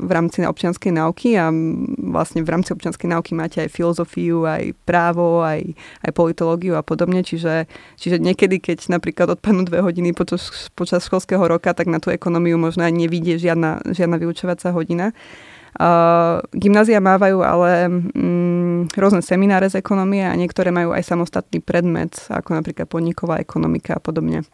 v 0.00 0.10
rámci 0.10 0.40
občianskej 0.40 0.92
náuky 0.96 1.36
a 1.36 1.52
vlastne 2.00 2.40
v 2.40 2.48
rámci 2.48 2.72
občianskej 2.72 3.08
náuky 3.12 3.36
máte 3.36 3.60
aj 3.60 3.68
filozofiu, 3.68 4.48
aj 4.48 4.72
právo, 4.88 5.44
aj, 5.44 5.76
aj 6.00 6.10
politológiu 6.16 6.80
a 6.80 6.82
podobne, 6.82 7.20
čiže, 7.20 7.68
čiže 8.00 8.16
niekedy, 8.24 8.56
keď 8.56 8.88
napríklad 8.88 9.36
odpadnú 9.36 9.68
dve 9.68 9.84
hodiny 9.84 10.16
počas, 10.16 10.72
počas 10.72 11.04
školského 11.04 11.44
roka, 11.44 11.76
tak 11.76 11.92
na 11.92 12.00
tú 12.00 12.08
ekonómiu 12.08 12.56
možno 12.56 12.88
aj 12.88 12.96
nevidie 12.96 13.36
žiadna, 13.36 13.84
žiadna 13.84 14.16
vyučovacia 14.16 14.72
hodina. 14.72 15.12
Uh, 15.74 16.38
gymnázia 16.54 17.02
mávajú 17.02 17.42
ale 17.42 17.90
mm, 17.90 18.94
rôzne 18.94 19.26
semináre 19.26 19.66
z 19.66 19.82
ekonomie 19.82 20.22
a 20.22 20.30
niektoré 20.38 20.70
majú 20.70 20.94
aj 20.94 21.02
samostatný 21.02 21.58
predmet, 21.58 22.14
ako 22.30 22.62
napríklad 22.62 22.86
podniková 22.86 23.42
ekonomika 23.42 23.98
a 23.98 24.00
podobne. 24.00 24.46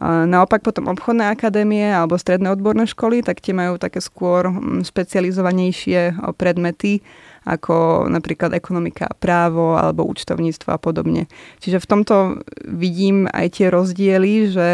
Naopak 0.00 0.64
potom 0.64 0.88
obchodné 0.88 1.28
akadémie 1.28 1.84
alebo 1.84 2.16
stredné 2.16 2.48
odborné 2.48 2.88
školy, 2.88 3.20
tak 3.20 3.44
tie 3.44 3.52
majú 3.52 3.76
také 3.76 4.00
skôr 4.00 4.48
mm, 4.48 4.88
špecializovanejšie 4.88 6.16
predmety, 6.40 7.04
ako 7.44 8.08
napríklad 8.08 8.56
ekonomika 8.56 9.12
právo 9.20 9.76
alebo 9.76 10.08
účtovníctvo 10.08 10.72
a 10.72 10.80
podobne. 10.80 11.28
Čiže 11.60 11.84
v 11.84 11.88
tomto 11.88 12.16
vidím 12.64 13.28
aj 13.28 13.60
tie 13.60 13.68
rozdiely, 13.68 14.34
že 14.48 14.68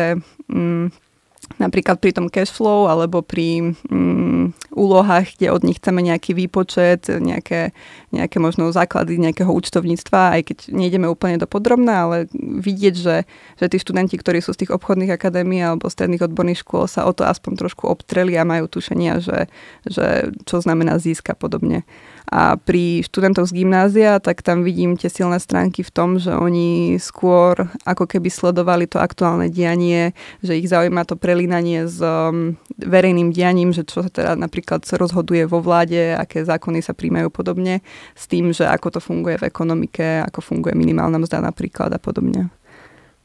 mm, 0.46 1.05
napríklad 1.56 2.02
pri 2.02 2.12
tom 2.12 2.26
cash 2.26 2.50
flow 2.50 2.90
alebo 2.90 3.22
pri 3.22 3.74
mm, 3.88 4.74
úlohách, 4.74 5.38
kde 5.38 5.54
od 5.54 5.62
nich 5.64 5.78
chceme 5.80 6.02
nejaký 6.04 6.36
výpočet, 6.36 7.08
nejaké, 7.08 7.72
nejaké 8.12 8.36
možno 8.42 8.68
základy 8.74 9.16
nejakého 9.16 9.48
účtovníctva, 9.48 10.36
aj 10.36 10.42
keď 10.52 10.58
nejdeme 10.74 11.06
úplne 11.08 11.40
do 11.40 11.48
podrobná, 11.48 12.06
ale 12.06 12.16
vidieť, 12.36 12.94
že, 12.94 13.16
že 13.56 13.66
tí 13.70 13.76
študenti, 13.80 14.18
ktorí 14.18 14.42
sú 14.44 14.52
z 14.52 14.66
tých 14.66 14.74
obchodných 14.74 15.14
akadémií 15.14 15.62
alebo 15.64 15.88
stredných 15.88 16.26
odborných 16.26 16.60
škôl 16.66 16.90
sa 16.90 17.08
o 17.08 17.12
to 17.14 17.24
aspoň 17.24 17.66
trošku 17.66 17.88
obtreli 17.88 18.36
a 18.36 18.44
majú 18.44 18.68
tušenia, 18.68 19.22
že, 19.22 19.48
že 19.86 20.34
čo 20.44 20.60
znamená 20.60 20.98
získa 21.00 21.32
podobne. 21.38 21.86
A 22.26 22.58
pri 22.58 23.06
študentoch 23.06 23.46
z 23.46 23.62
gymnázia, 23.62 24.18
tak 24.18 24.42
tam 24.42 24.66
vidím 24.66 24.98
tie 24.98 25.06
silné 25.06 25.38
stránky 25.38 25.86
v 25.86 25.94
tom, 25.94 26.18
že 26.18 26.34
oni 26.34 26.98
skôr 26.98 27.70
ako 27.86 28.10
keby 28.10 28.26
sledovali 28.26 28.90
to 28.90 28.98
aktuálne 28.98 29.46
dianie, 29.46 30.10
že 30.42 30.58
ich 30.58 30.66
zaujíma 30.66 31.06
to 31.06 31.14
prelínanie 31.14 31.86
s 31.86 32.02
um, 32.02 32.58
verejným 32.82 33.30
dianím, 33.30 33.70
že 33.70 33.86
čo 33.86 34.02
sa 34.02 34.10
teda 34.10 34.34
napríklad 34.34 34.82
rozhoduje 34.98 35.46
vo 35.46 35.62
vláde, 35.62 36.18
aké 36.18 36.42
zákony 36.42 36.82
sa 36.82 36.98
príjmajú 36.98 37.30
podobne, 37.30 37.86
s 38.18 38.26
tým, 38.26 38.50
že 38.50 38.66
ako 38.66 38.98
to 38.98 39.00
funguje 39.00 39.38
v 39.38 39.46
ekonomike, 39.46 40.26
ako 40.26 40.42
funguje 40.42 40.74
minimálna 40.74 41.22
mzda 41.22 41.38
napríklad 41.38 41.94
a 41.94 42.02
podobne. 42.02 42.50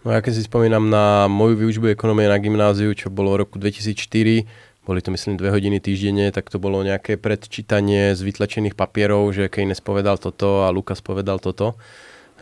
No 0.02 0.10
ja 0.10 0.22
keď 0.22 0.34
si 0.34 0.50
spomínam 0.50 0.90
na 0.90 1.30
moju 1.30 1.62
výučbu 1.62 1.94
ekonomie 1.94 2.26
na 2.26 2.42
gymnáziu, 2.42 2.90
čo 2.98 3.14
bolo 3.14 3.38
v 3.38 3.46
roku 3.46 3.62
2004, 3.62 4.71
boli 4.82 5.00
to 5.00 5.14
myslím 5.14 5.38
dve 5.38 5.54
hodiny 5.54 5.78
týždenne, 5.78 6.34
tak 6.34 6.50
to 6.50 6.58
bolo 6.58 6.82
nejaké 6.82 7.22
predčítanie 7.22 8.18
z 8.18 8.22
vytlačených 8.26 8.74
papierov, 8.74 9.30
že 9.30 9.46
Keynes 9.46 9.78
povedal 9.78 10.18
toto 10.18 10.66
a 10.66 10.74
Lukas 10.74 11.06
povedal 11.06 11.38
toto. 11.38 11.78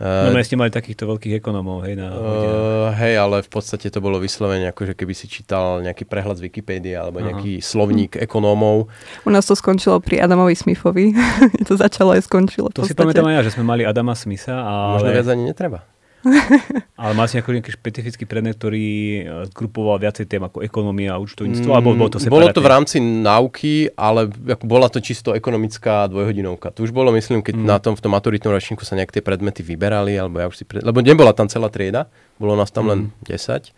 No 0.00 0.32
my 0.32 0.40
ste 0.40 0.56
mali 0.56 0.72
takýchto 0.72 1.04
veľkých 1.04 1.36
ekonomov, 1.36 1.84
hej? 1.84 1.92
Na 1.92 2.08
uh, 2.08 2.88
hej, 2.96 3.20
ale 3.20 3.44
v 3.44 3.50
podstate 3.52 3.92
to 3.92 4.00
bolo 4.00 4.16
vyslovene, 4.16 4.64
ako 4.72 4.88
že 4.88 4.94
keby 4.96 5.12
si 5.12 5.28
čítal 5.28 5.84
nejaký 5.84 6.08
prehľad 6.08 6.40
z 6.40 6.48
Wikipédie 6.48 6.96
alebo 6.96 7.20
nejaký 7.20 7.60
slovník 7.60 8.16
ekonómov. 8.16 8.88
U 9.28 9.30
nás 9.30 9.44
to 9.44 9.52
skončilo 9.52 10.00
pri 10.00 10.24
Adamovi 10.24 10.56
Smithovi. 10.56 11.12
to 11.68 11.76
začalo 11.76 12.16
aj 12.16 12.24
skončilo. 12.24 12.72
To 12.72 12.88
si 12.88 12.96
pamätám 12.96 13.28
aj 13.28 13.34
ja, 13.36 13.42
že 13.44 13.52
sme 13.60 13.68
mali 13.68 13.84
Adama 13.84 14.16
Smitha. 14.16 14.56
Ale... 14.56 15.04
Možno 15.04 15.10
viac 15.12 15.28
ani 15.28 15.44
netreba. 15.52 15.84
Ale 17.00 17.12
máš 17.16 17.32
nejaký, 17.32 17.60
nejaký 17.60 17.72
špecifický 17.72 18.24
predmet, 18.28 18.60
ktorý 18.60 18.86
e, 18.86 19.22
zgrupoval 19.52 19.96
viacej 20.00 20.28
tém 20.28 20.42
ako 20.42 20.60
ekonomia 20.60 21.16
a 21.16 21.22
účtovníctvo, 21.22 21.72
mm, 21.72 21.76
alebo 21.76 21.96
bolo 21.96 22.10
to? 22.12 22.18
Bolo 22.28 22.52
to 22.52 22.60
v 22.60 22.68
rámci 22.68 23.00
náuky, 23.00 23.92
ale 23.96 24.28
ako 24.28 24.64
bola 24.68 24.92
to 24.92 25.00
čisto 25.00 25.32
ekonomická 25.32 26.04
dvojhodinovka. 26.12 26.76
To 26.76 26.84
už 26.84 26.92
bolo, 26.92 27.08
myslím, 27.16 27.40
keď 27.40 27.56
mm. 27.56 27.64
na 27.64 27.80
tom 27.80 27.96
v 27.96 28.04
tom 28.04 28.12
maturitnom 28.12 28.52
ročníku 28.52 28.84
sa 28.84 29.00
nejak 29.00 29.16
tie 29.16 29.24
predmety 29.24 29.64
vyberali, 29.64 30.12
alebo 30.16 30.44
ja 30.44 30.46
už 30.52 30.60
si 30.60 30.64
pred... 30.68 30.84
lebo 30.84 31.00
nebola 31.00 31.32
tam 31.32 31.48
celá 31.48 31.72
trieda, 31.72 32.12
bolo 32.36 32.52
nás 32.52 32.68
tam 32.68 32.84
mm. 32.84 32.90
len 32.92 33.00
10 33.24 33.72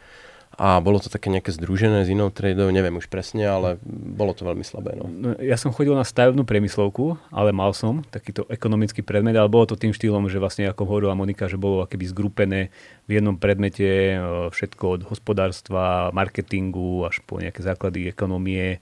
a 0.53 0.79
bolo 0.85 1.01
to 1.01 1.09
také 1.09 1.33
nejaké 1.33 1.49
združené 1.49 2.05
s 2.05 2.13
inou 2.13 2.29
tradou, 2.29 2.69
neviem 2.69 2.93
už 2.93 3.09
presne, 3.09 3.49
ale 3.49 3.81
bolo 3.89 4.37
to 4.37 4.45
veľmi 4.45 4.61
slabé. 4.61 4.93
No. 4.95 5.09
No, 5.09 5.33
ja 5.41 5.57
som 5.57 5.73
chodil 5.73 5.97
na 5.97 6.05
stavebnú 6.05 6.45
priemyslovku, 6.45 7.17
ale 7.33 7.57
mal 7.57 7.73
som 7.73 8.05
takýto 8.13 8.45
ekonomický 8.53 9.01
predmet, 9.01 9.33
ale 9.33 9.49
bolo 9.49 9.65
to 9.65 9.81
tým 9.81 9.97
štýlom, 9.97 10.29
že 10.29 10.37
vlastne 10.37 10.69
ako 10.69 10.85
hovorila 10.85 11.17
Monika, 11.17 11.49
že 11.49 11.57
bolo 11.57 11.81
akéby 11.81 12.05
zgrupené 12.05 12.69
v 13.09 13.11
jednom 13.17 13.41
predmete 13.41 13.89
e, 13.89 14.17
všetko 14.53 14.85
od 14.85 15.01
hospodárstva, 15.09 16.13
marketingu 16.13 17.09
až 17.09 17.25
po 17.25 17.41
nejaké 17.41 17.65
základy 17.65 18.13
ekonomie, 18.13 18.79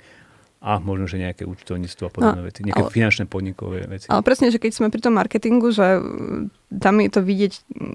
a 0.60 0.76
možno, 0.76 1.08
že 1.08 1.16
nejaké 1.16 1.48
účtovníctvo 1.48 2.04
a 2.04 2.12
podobné 2.12 2.40
no, 2.44 2.48
veci, 2.52 2.60
nejaké 2.60 2.84
ale, 2.84 2.92
finančné 2.92 3.24
podnikové 3.24 3.88
veci. 3.88 4.12
Ale 4.12 4.20
presne, 4.20 4.52
že 4.52 4.60
keď 4.60 4.72
sme 4.76 4.92
pri 4.92 5.00
tom 5.00 5.16
marketingu, 5.16 5.72
že 5.72 6.04
tam 6.68 7.00
je 7.00 7.08
to 7.08 7.24
vidieť 7.24 7.52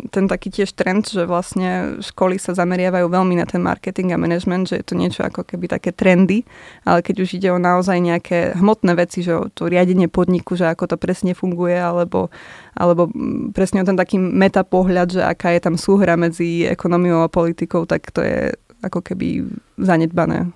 ten 0.10 0.25
taký 0.25 0.50
tiež 0.50 0.74
trend, 0.74 1.05
že 1.05 1.29
vlastne 1.29 2.01
školy 2.01 2.41
sa 2.41 2.57
zameriavajú 2.57 3.05
veľmi 3.05 3.38
na 3.38 3.45
ten 3.45 3.62
marketing 3.62 4.17
a 4.17 4.19
management, 4.19 4.74
že 4.74 4.81
je 4.81 4.86
to 4.89 4.98
niečo 4.98 5.22
ako 5.22 5.45
keby 5.45 5.69
také 5.69 5.93
trendy, 5.93 6.41
ale 6.89 7.05
keď 7.05 7.15
už 7.22 7.38
ide 7.38 7.53
o 7.53 7.62
naozaj 7.62 8.01
nejaké 8.01 8.57
hmotné 8.57 8.98
veci, 8.98 9.22
že 9.22 9.38
o 9.38 9.45
to 9.45 9.69
riadenie 9.69 10.10
podniku, 10.10 10.57
že 10.57 10.65
ako 10.65 10.89
to 10.89 10.98
presne 10.98 11.38
funguje, 11.38 11.77
alebo, 11.77 12.34
alebo 12.74 13.13
presne 13.53 13.86
o 13.86 13.88
ten 13.88 13.93
taký 13.93 14.17
metapohľad, 14.17 15.13
že 15.13 15.22
aká 15.22 15.53
je 15.53 15.62
tam 15.62 15.77
súhra 15.77 16.17
medzi 16.17 16.65
ekonomiou 16.65 17.22
a 17.22 17.29
politikou, 17.29 17.86
tak 17.86 18.10
to 18.10 18.25
je 18.25 18.57
ako 18.81 19.05
keby 19.05 19.45
zanedbané. 19.77 20.50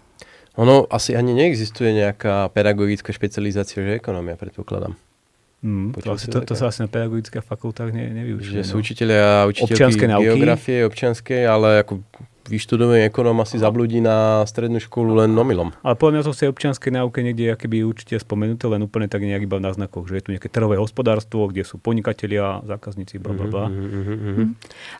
Ono 0.60 0.84
asi 0.92 1.16
ani 1.16 1.32
neexistuje 1.32 1.96
nejaká 1.96 2.52
pedagogická 2.52 3.16
špecializácia, 3.16 3.80
že 3.80 3.96
ekonomia, 3.96 4.36
predpokladám. 4.36 5.00
Mm, 5.60 5.92
to, 5.92 6.12
asi, 6.16 6.28
to, 6.32 6.40
to 6.44 6.56
sa 6.56 6.72
asi 6.72 6.84
na 6.84 6.92
pedagogických 6.92 7.44
fakultách 7.44 7.92
ne, 7.92 8.12
nevyučuje. 8.12 8.60
Že 8.60 8.68
sú 8.68 8.76
no. 8.76 8.84
učiteľia 8.84 9.24
a 9.24 9.48
učiteľky 9.48 10.08
geografie, 10.08 10.88
občianskej, 10.88 11.44
ale 11.48 11.84
ako 11.84 12.00
vyštudovaný 12.50 13.14
ekonóm 13.14 13.46
asi 13.46 13.62
zabludí 13.62 14.02
na 14.02 14.42
strednú 14.50 14.82
školu 14.82 15.22
len 15.22 15.38
nomilom. 15.38 15.70
Ale 15.86 15.94
podľa 15.94 16.12
mňa 16.18 16.24
to 16.26 16.34
v 16.34 16.40
tej 16.42 16.50
občianskej 16.50 16.92
náuke 16.98 17.22
niekde 17.22 17.54
keby 17.54 17.86
určite 17.86 18.18
spomenuté, 18.18 18.66
len 18.66 18.82
úplne 18.82 19.06
tak 19.06 19.22
nejak 19.22 19.46
iba 19.46 19.62
v 19.62 19.66
náznakoch, 19.70 20.10
že 20.10 20.18
je 20.18 20.24
tu 20.26 20.30
nejaké 20.34 20.50
trhové 20.50 20.82
hospodárstvo, 20.82 21.46
kde 21.54 21.62
sú 21.62 21.78
podnikatelia, 21.78 22.66
zákazníci, 22.66 23.22
bla, 23.22 23.38
bla, 23.38 23.46
bla. 23.46 23.66
Mm-hmm, 23.70 24.18
mm-hmm. 24.18 24.48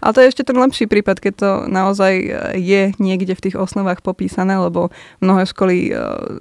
Ale 0.06 0.12
to 0.14 0.20
je 0.22 0.30
ešte 0.30 0.44
ten 0.46 0.58
lepší 0.60 0.86
prípad, 0.86 1.18
keď 1.18 1.34
to 1.34 1.50
naozaj 1.66 2.14
je 2.60 2.94
niekde 3.02 3.34
v 3.34 3.44
tých 3.50 3.56
osnovách 3.58 4.06
popísané, 4.06 4.60
lebo 4.60 4.94
mnohé 5.24 5.48
školy 5.50 5.90
e, 5.90 5.92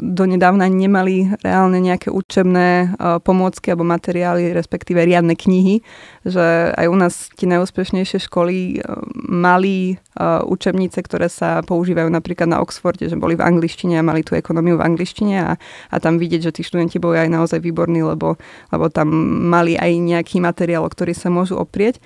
donedávna 0.02 0.66
nemali 0.68 1.32
reálne 1.40 1.80
nejaké 1.80 2.12
učebné 2.12 2.68
e, 2.68 2.86
pomôcky 3.22 3.70
alebo 3.72 3.86
materiály, 3.86 4.52
respektíve 4.52 5.00
riadne 5.00 5.38
knihy, 5.38 5.80
že 6.26 6.74
aj 6.74 6.86
u 6.90 6.96
nás 6.98 7.14
tie 7.38 7.46
najúspešnejšie 7.48 8.26
školy 8.26 8.82
mali 9.28 9.96
učebnice, 10.44 10.97
ktoré 11.00 11.26
sa 11.30 11.64
používajú 11.64 12.08
napríklad 12.10 12.50
na 12.50 12.58
Oxforde, 12.62 13.08
že 13.08 13.16
boli 13.18 13.34
v 13.34 13.44
angličtine 13.44 13.98
a 13.98 14.06
mali 14.06 14.22
tú 14.22 14.34
ekonómiu 14.34 14.78
v 14.78 14.84
angličtine 14.84 15.36
a, 15.40 15.50
a 15.92 15.96
tam 15.98 16.16
vidieť, 16.16 16.50
že 16.50 16.54
tí 16.54 16.62
študenti 16.62 17.00
boli 17.00 17.18
aj 17.18 17.28
naozaj 17.30 17.58
výborní, 17.62 18.02
lebo, 18.04 18.36
lebo 18.70 18.84
tam 18.88 19.10
mali 19.48 19.74
aj 19.74 19.90
nejaký 19.96 20.38
materiál, 20.42 20.84
o 20.84 20.90
ktorý 20.90 21.12
sa 21.12 21.28
môžu 21.28 21.58
oprieť. 21.58 22.00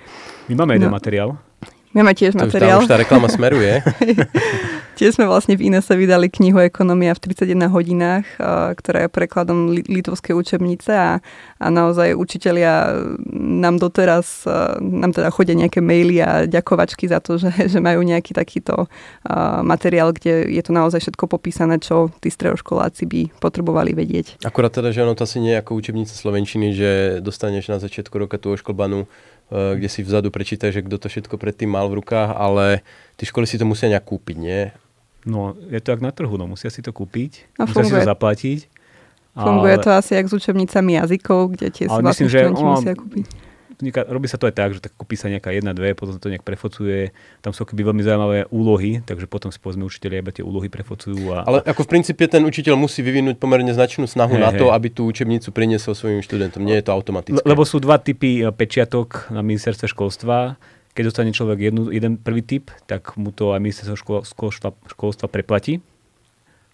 My 0.49 0.59
máme 0.59 0.77
jeden 0.77 0.91
no. 0.91 0.97
materiál. 0.97 1.29
Máme 1.93 2.17
tiež 2.17 2.33
to 2.33 2.41
materiál. 2.41 2.81
Už 2.81 2.89
tá, 2.89 2.97
už 2.97 2.97
tá 2.97 2.97
reklama 2.97 3.29
smeruje. 3.29 3.79
tiež 4.97 5.17
sme 5.17 5.25
vlastne 5.25 5.57
v 5.57 5.69
Inese 5.69 5.93
vydali 5.97 6.29
knihu 6.29 6.61
Ekonomia 6.61 7.17
v 7.17 7.33
31 7.33 7.69
hodinách, 7.69 8.25
ktorá 8.77 9.05
je 9.05 9.09
prekladom 9.09 9.73
litovskej 9.73 10.37
učebnice 10.37 10.89
a, 10.93 11.11
a 11.57 11.67
naozaj 11.67 12.13
učitelia 12.13 13.03
nám 13.35 13.81
doteraz, 13.81 14.45
nám 14.79 15.11
teda 15.11 15.33
chodia 15.33 15.57
nejaké 15.57 15.81
maily 15.81 16.21
a 16.21 16.45
ďakovačky 16.45 17.09
za 17.09 17.19
to, 17.19 17.41
že, 17.41 17.51
že 17.73 17.79
majú 17.81 18.05
nejaký 18.05 18.31
takýto 18.37 18.87
materiál, 19.65 20.13
kde 20.13 20.49
je 20.53 20.63
to 20.63 20.71
naozaj 20.71 21.01
všetko 21.01 21.25
popísané, 21.27 21.81
čo 21.81 22.13
tí 22.21 22.29
stredoškoláci 22.29 23.03
by 23.09 23.21
potrebovali 23.41 23.97
vedieť. 23.97 24.45
Akurát 24.45 24.73
teda, 24.73 24.93
že 24.93 25.03
ono 25.03 25.17
to 25.17 25.25
asi 25.25 25.41
nie 25.41 25.57
je 25.57 25.61
ako 25.61 25.77
učebnica 25.77 26.13
Slovenčiny, 26.13 26.71
že 26.71 26.89
dostaneš 27.19 27.69
na 27.69 27.77
začiatku 27.81 28.15
roka 28.15 28.37
tú 28.37 28.53
oškolbanú 28.53 29.03
Eh, 29.03 29.32
kde 29.53 29.89
si 29.89 30.01
vzadu 30.01 30.33
prečítaj, 30.33 30.73
že 30.73 30.81
kto 30.81 30.97
to 30.97 31.07
všetko 31.07 31.35
predtým 31.37 31.69
mal 31.69 31.85
v 31.91 32.01
rukách, 32.01 32.33
ale 32.33 32.81
tie 33.19 33.29
školy 33.29 33.45
si 33.45 33.61
to 33.61 33.65
musia 33.69 33.89
nejak 33.89 34.05
kúpiť, 34.05 34.37
nie? 34.41 34.73
No, 35.23 35.55
je 35.69 35.79
to 35.79 35.93
jak 35.93 36.01
na 36.03 36.11
trhu, 36.11 36.35
no 36.35 36.49
musia 36.49 36.73
si 36.73 36.81
to 36.81 36.91
kúpiť, 36.91 37.47
a 37.61 37.69
musia 37.69 37.85
funguje. 37.85 38.01
si 38.01 38.03
to 38.03 38.11
zaplatiť. 38.11 38.59
Funguje 39.33 39.75
ale... 39.77 39.83
to 39.85 39.89
asi 39.93 40.11
jak 40.13 40.27
s 40.29 40.33
učebnicami 40.33 40.91
jazykov, 40.99 41.57
kde 41.57 41.67
tie 41.73 41.85
si 41.89 42.01
myslím, 42.01 42.29
že, 42.29 42.39
musia 42.53 42.93
kúpiť 42.93 43.42
robí 43.91 44.29
sa 44.29 44.39
to 44.39 44.47
aj 44.47 44.55
tak, 44.55 44.69
že 44.77 44.79
tak 44.79 44.93
kúpi 44.95 45.17
sa 45.17 45.27
nejaká 45.27 45.51
jedna, 45.51 45.75
dve, 45.75 45.97
potom 45.97 46.15
to 46.15 46.31
nejak 46.31 46.45
prefocuje. 46.45 47.11
Tam 47.41 47.51
sú 47.51 47.67
keby 47.67 47.91
veľmi 47.91 48.05
zaujímavé 48.05 48.39
úlohy, 48.53 49.01
takže 49.03 49.25
potom 49.27 49.49
si 49.49 49.57
povedzme 49.57 49.83
učiteľi 49.83 50.21
iba 50.21 50.31
tie 50.31 50.45
úlohy 50.45 50.69
prefocujú. 50.69 51.33
A... 51.33 51.43
Ale 51.43 51.59
ako 51.65 51.83
v 51.83 51.89
princípe 51.97 52.23
ten 52.29 52.45
učiteľ 52.45 52.77
musí 52.77 53.01
vyvinúť 53.01 53.41
pomerne 53.41 53.73
značnú 53.73 54.05
snahu 54.05 54.37
hey, 54.37 54.43
na 54.45 54.51
to, 54.53 54.69
hey. 54.69 54.75
aby 54.77 54.87
tú 54.93 55.09
učebnicu 55.09 55.49
priniesol 55.49 55.97
svojim 55.97 56.21
študentom. 56.21 56.61
Nie 56.61 56.79
je 56.79 56.87
to 56.87 56.95
automatické. 56.95 57.41
Lebo 57.41 57.65
sú 57.65 57.81
dva 57.81 57.97
typy 57.97 58.45
e, 58.45 58.53
pečiatok 58.53 59.33
na 59.33 59.41
ministerstve 59.41 59.89
školstva. 59.89 60.55
Keď 60.93 61.03
dostane 61.09 61.33
človek 61.33 61.73
jednu, 61.73 61.89
jeden 61.89 62.21
prvý 62.21 62.45
typ, 62.45 62.69
tak 62.85 63.17
mu 63.17 63.33
to 63.33 63.57
aj 63.57 63.59
ministerstvo 63.65 64.21
školstva, 64.29 64.69
školstva 64.93 65.25
preplatí. 65.25 65.81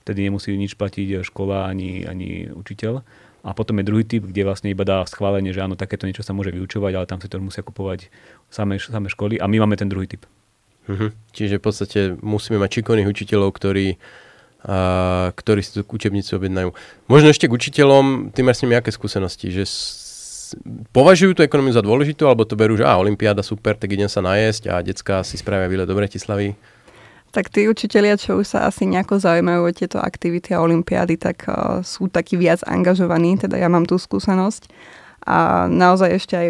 Tedy 0.03 0.27
nemusí 0.27 0.51
nič 0.59 0.75
platiť 0.75 1.23
škola 1.23 1.71
ani, 1.71 2.03
ani 2.03 2.51
učiteľ. 2.51 2.99
A 3.39 3.55
potom 3.55 3.79
je 3.79 3.87
druhý 3.87 4.03
typ, 4.03 4.27
kde 4.27 4.43
vlastne 4.43 4.67
iba 4.67 4.83
dá 4.83 5.07
schválenie, 5.07 5.55
že 5.55 5.63
áno, 5.63 5.79
takéto 5.79 6.03
niečo 6.03 6.27
sa 6.27 6.35
môže 6.35 6.51
vyučovať, 6.51 6.91
ale 6.91 7.05
tam 7.07 7.23
si 7.23 7.31
to 7.31 7.39
musia 7.39 7.63
kupovať 7.63 8.11
samé, 8.51 8.75
samé 8.83 9.07
školy. 9.07 9.39
A 9.39 9.47
my 9.47 9.63
máme 9.63 9.79
ten 9.79 9.87
druhý 9.87 10.11
typ. 10.11 10.27
Uh-huh. 10.89 11.15
Čiže 11.31 11.61
v 11.61 11.63
podstate 11.63 11.99
musíme 12.19 12.59
mať 12.59 12.81
šikovných 12.81 13.07
učiteľov, 13.07 13.55
ktorí, 13.55 13.95
a, 14.67 15.31
ktorí 15.31 15.61
si 15.63 15.79
tú 15.79 15.87
učebnicu 15.87 16.35
objednajú. 16.35 16.69
Možno 17.07 17.31
ešte 17.31 17.47
k 17.47 17.55
učiteľom, 17.55 18.35
ty 18.35 18.43
máš 18.43 18.59
s 18.59 18.63
nimi 18.67 18.75
aké 18.75 18.91
skúsenosti? 18.91 19.53
Že 19.53 19.63
považujú 20.91 21.37
tú 21.37 21.41
ekonomiu 21.45 21.77
za 21.77 21.85
dôležitú, 21.85 22.25
alebo 22.25 22.43
to 22.43 22.57
berú, 22.57 22.75
že 22.75 22.83
a, 22.83 22.97
olimpiáda 22.97 23.45
super, 23.45 23.77
tak 23.77 23.93
idem 23.93 24.09
sa 24.09 24.19
najesť 24.19 24.67
a 24.67 24.81
decka 24.83 25.21
si 25.23 25.37
spravia 25.37 25.69
výlet 25.69 25.87
do 25.87 25.95
Bratislavy? 25.95 26.57
Tak 27.29 27.53
tí 27.53 27.69
učitelia, 27.69 28.17
čo 28.17 28.41
už 28.41 28.57
sa 28.57 28.59
asi 28.65 28.89
nejako 28.89 29.21
zaujímajú 29.21 29.61
o 29.61 29.75
tieto 29.75 29.97
aktivity 30.01 30.57
a 30.57 30.65
olimpiády, 30.65 31.13
tak 31.21 31.45
uh, 31.45 31.85
sú 31.85 32.09
takí 32.09 32.41
viac 32.41 32.65
angažovaní, 32.65 33.37
teda 33.37 33.61
ja 33.61 33.69
mám 33.69 33.85
tú 33.85 34.01
skúsenosť 34.01 34.65
a 35.25 35.67
naozaj 35.67 36.09
ešte 36.15 36.33
aj 36.35 36.47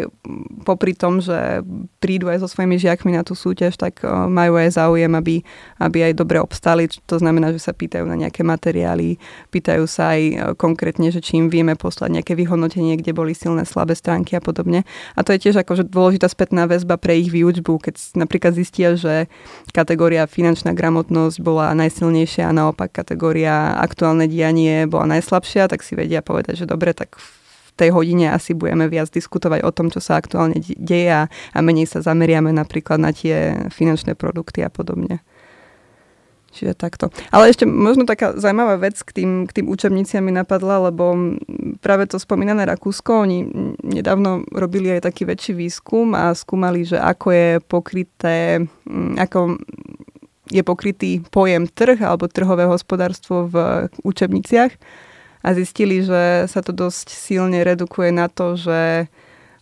popri 0.62 0.94
tom, 0.94 1.18
že 1.18 1.66
prídu 1.98 2.30
aj 2.30 2.44
so 2.44 2.48
svojimi 2.48 2.78
žiakmi 2.78 3.12
na 3.12 3.26
tú 3.26 3.34
súťaž, 3.34 3.74
tak 3.74 4.02
majú 4.06 4.56
aj 4.56 4.78
záujem, 4.78 5.10
aby, 5.10 5.42
aby 5.82 6.10
aj 6.10 6.12
dobre 6.14 6.38
obstali. 6.38 6.86
To 7.10 7.16
znamená, 7.18 7.50
že 7.50 7.60
sa 7.60 7.74
pýtajú 7.74 8.06
na 8.06 8.14
nejaké 8.14 8.46
materiály, 8.46 9.18
pýtajú 9.50 9.84
sa 9.90 10.14
aj 10.14 10.54
konkrétne, 10.56 11.10
že 11.10 11.18
či 11.18 11.42
im 11.42 11.50
vieme 11.50 11.74
poslať 11.74 12.20
nejaké 12.20 12.32
vyhodnotenie, 12.38 12.94
kde 13.00 13.10
boli 13.10 13.34
silné, 13.34 13.66
slabé 13.66 13.98
stránky 13.98 14.38
a 14.38 14.42
podobne. 14.42 14.86
A 15.18 15.26
to 15.26 15.34
je 15.34 15.50
tiež 15.50 15.60
akože 15.60 15.90
dôležitá 15.90 16.30
spätná 16.30 16.64
väzba 16.70 16.94
pre 16.96 17.18
ich 17.18 17.28
výučbu, 17.28 17.82
keď 17.82 17.94
napríklad 18.14 18.54
zistia, 18.54 18.94
že 18.94 19.26
kategória 19.74 20.30
finančná 20.30 20.72
gramotnosť 20.76 21.36
bola 21.42 21.74
najsilnejšia 21.74 22.46
a 22.46 22.56
naopak 22.56 22.94
kategória 22.94 23.74
aktuálne 23.76 24.30
dianie 24.30 24.86
bola 24.86 25.18
najslabšia, 25.18 25.66
tak 25.66 25.82
si 25.82 25.98
vedia 25.98 26.22
povedať, 26.22 26.64
že 26.64 26.66
dobre, 26.70 26.94
tak 26.94 27.18
tej 27.80 27.96
hodine 27.96 28.28
asi 28.28 28.52
budeme 28.52 28.84
viac 28.92 29.08
diskutovať 29.08 29.64
o 29.64 29.72
tom, 29.72 29.88
čo 29.88 30.04
sa 30.04 30.20
aktuálne 30.20 30.60
deje 30.60 31.08
a, 31.08 31.24
menej 31.56 31.88
sa 31.88 32.04
zameriame 32.04 32.52
napríklad 32.52 33.00
na 33.00 33.16
tie 33.16 33.56
finančné 33.72 34.12
produkty 34.12 34.60
a 34.60 34.68
podobne. 34.68 35.24
Čiže 36.50 36.74
takto. 36.74 37.14
Ale 37.30 37.46
ešte 37.46 37.62
možno 37.62 38.02
taká 38.10 38.34
zaujímavá 38.34 38.74
vec 38.74 38.98
k 39.06 39.22
tým, 39.22 39.46
k 39.46 39.62
tým 39.62 39.70
učebniciam 39.70 40.18
mi 40.18 40.34
napadla, 40.34 40.90
lebo 40.90 41.38
práve 41.78 42.10
to 42.10 42.18
spomínané 42.18 42.66
Rakúsko, 42.66 43.22
oni 43.22 43.46
nedávno 43.86 44.42
robili 44.50 44.90
aj 44.90 45.06
taký 45.06 45.30
väčší 45.30 45.54
výskum 45.54 46.10
a 46.18 46.34
skúmali, 46.34 46.82
že 46.82 46.98
ako 46.98 47.26
je 47.30 47.48
pokryté, 47.62 48.66
ako 49.14 49.62
je 50.50 50.62
pokrytý 50.66 51.22
pojem 51.30 51.70
trh 51.70 52.02
alebo 52.02 52.26
trhové 52.26 52.66
hospodárstvo 52.66 53.46
v 53.46 53.86
učebniciach 54.02 54.74
a 55.40 55.48
zistili, 55.56 56.04
že 56.04 56.46
sa 56.48 56.60
to 56.60 56.72
dosť 56.72 57.08
silne 57.08 57.64
redukuje 57.64 58.12
na 58.12 58.28
to, 58.28 58.60
že 58.60 59.08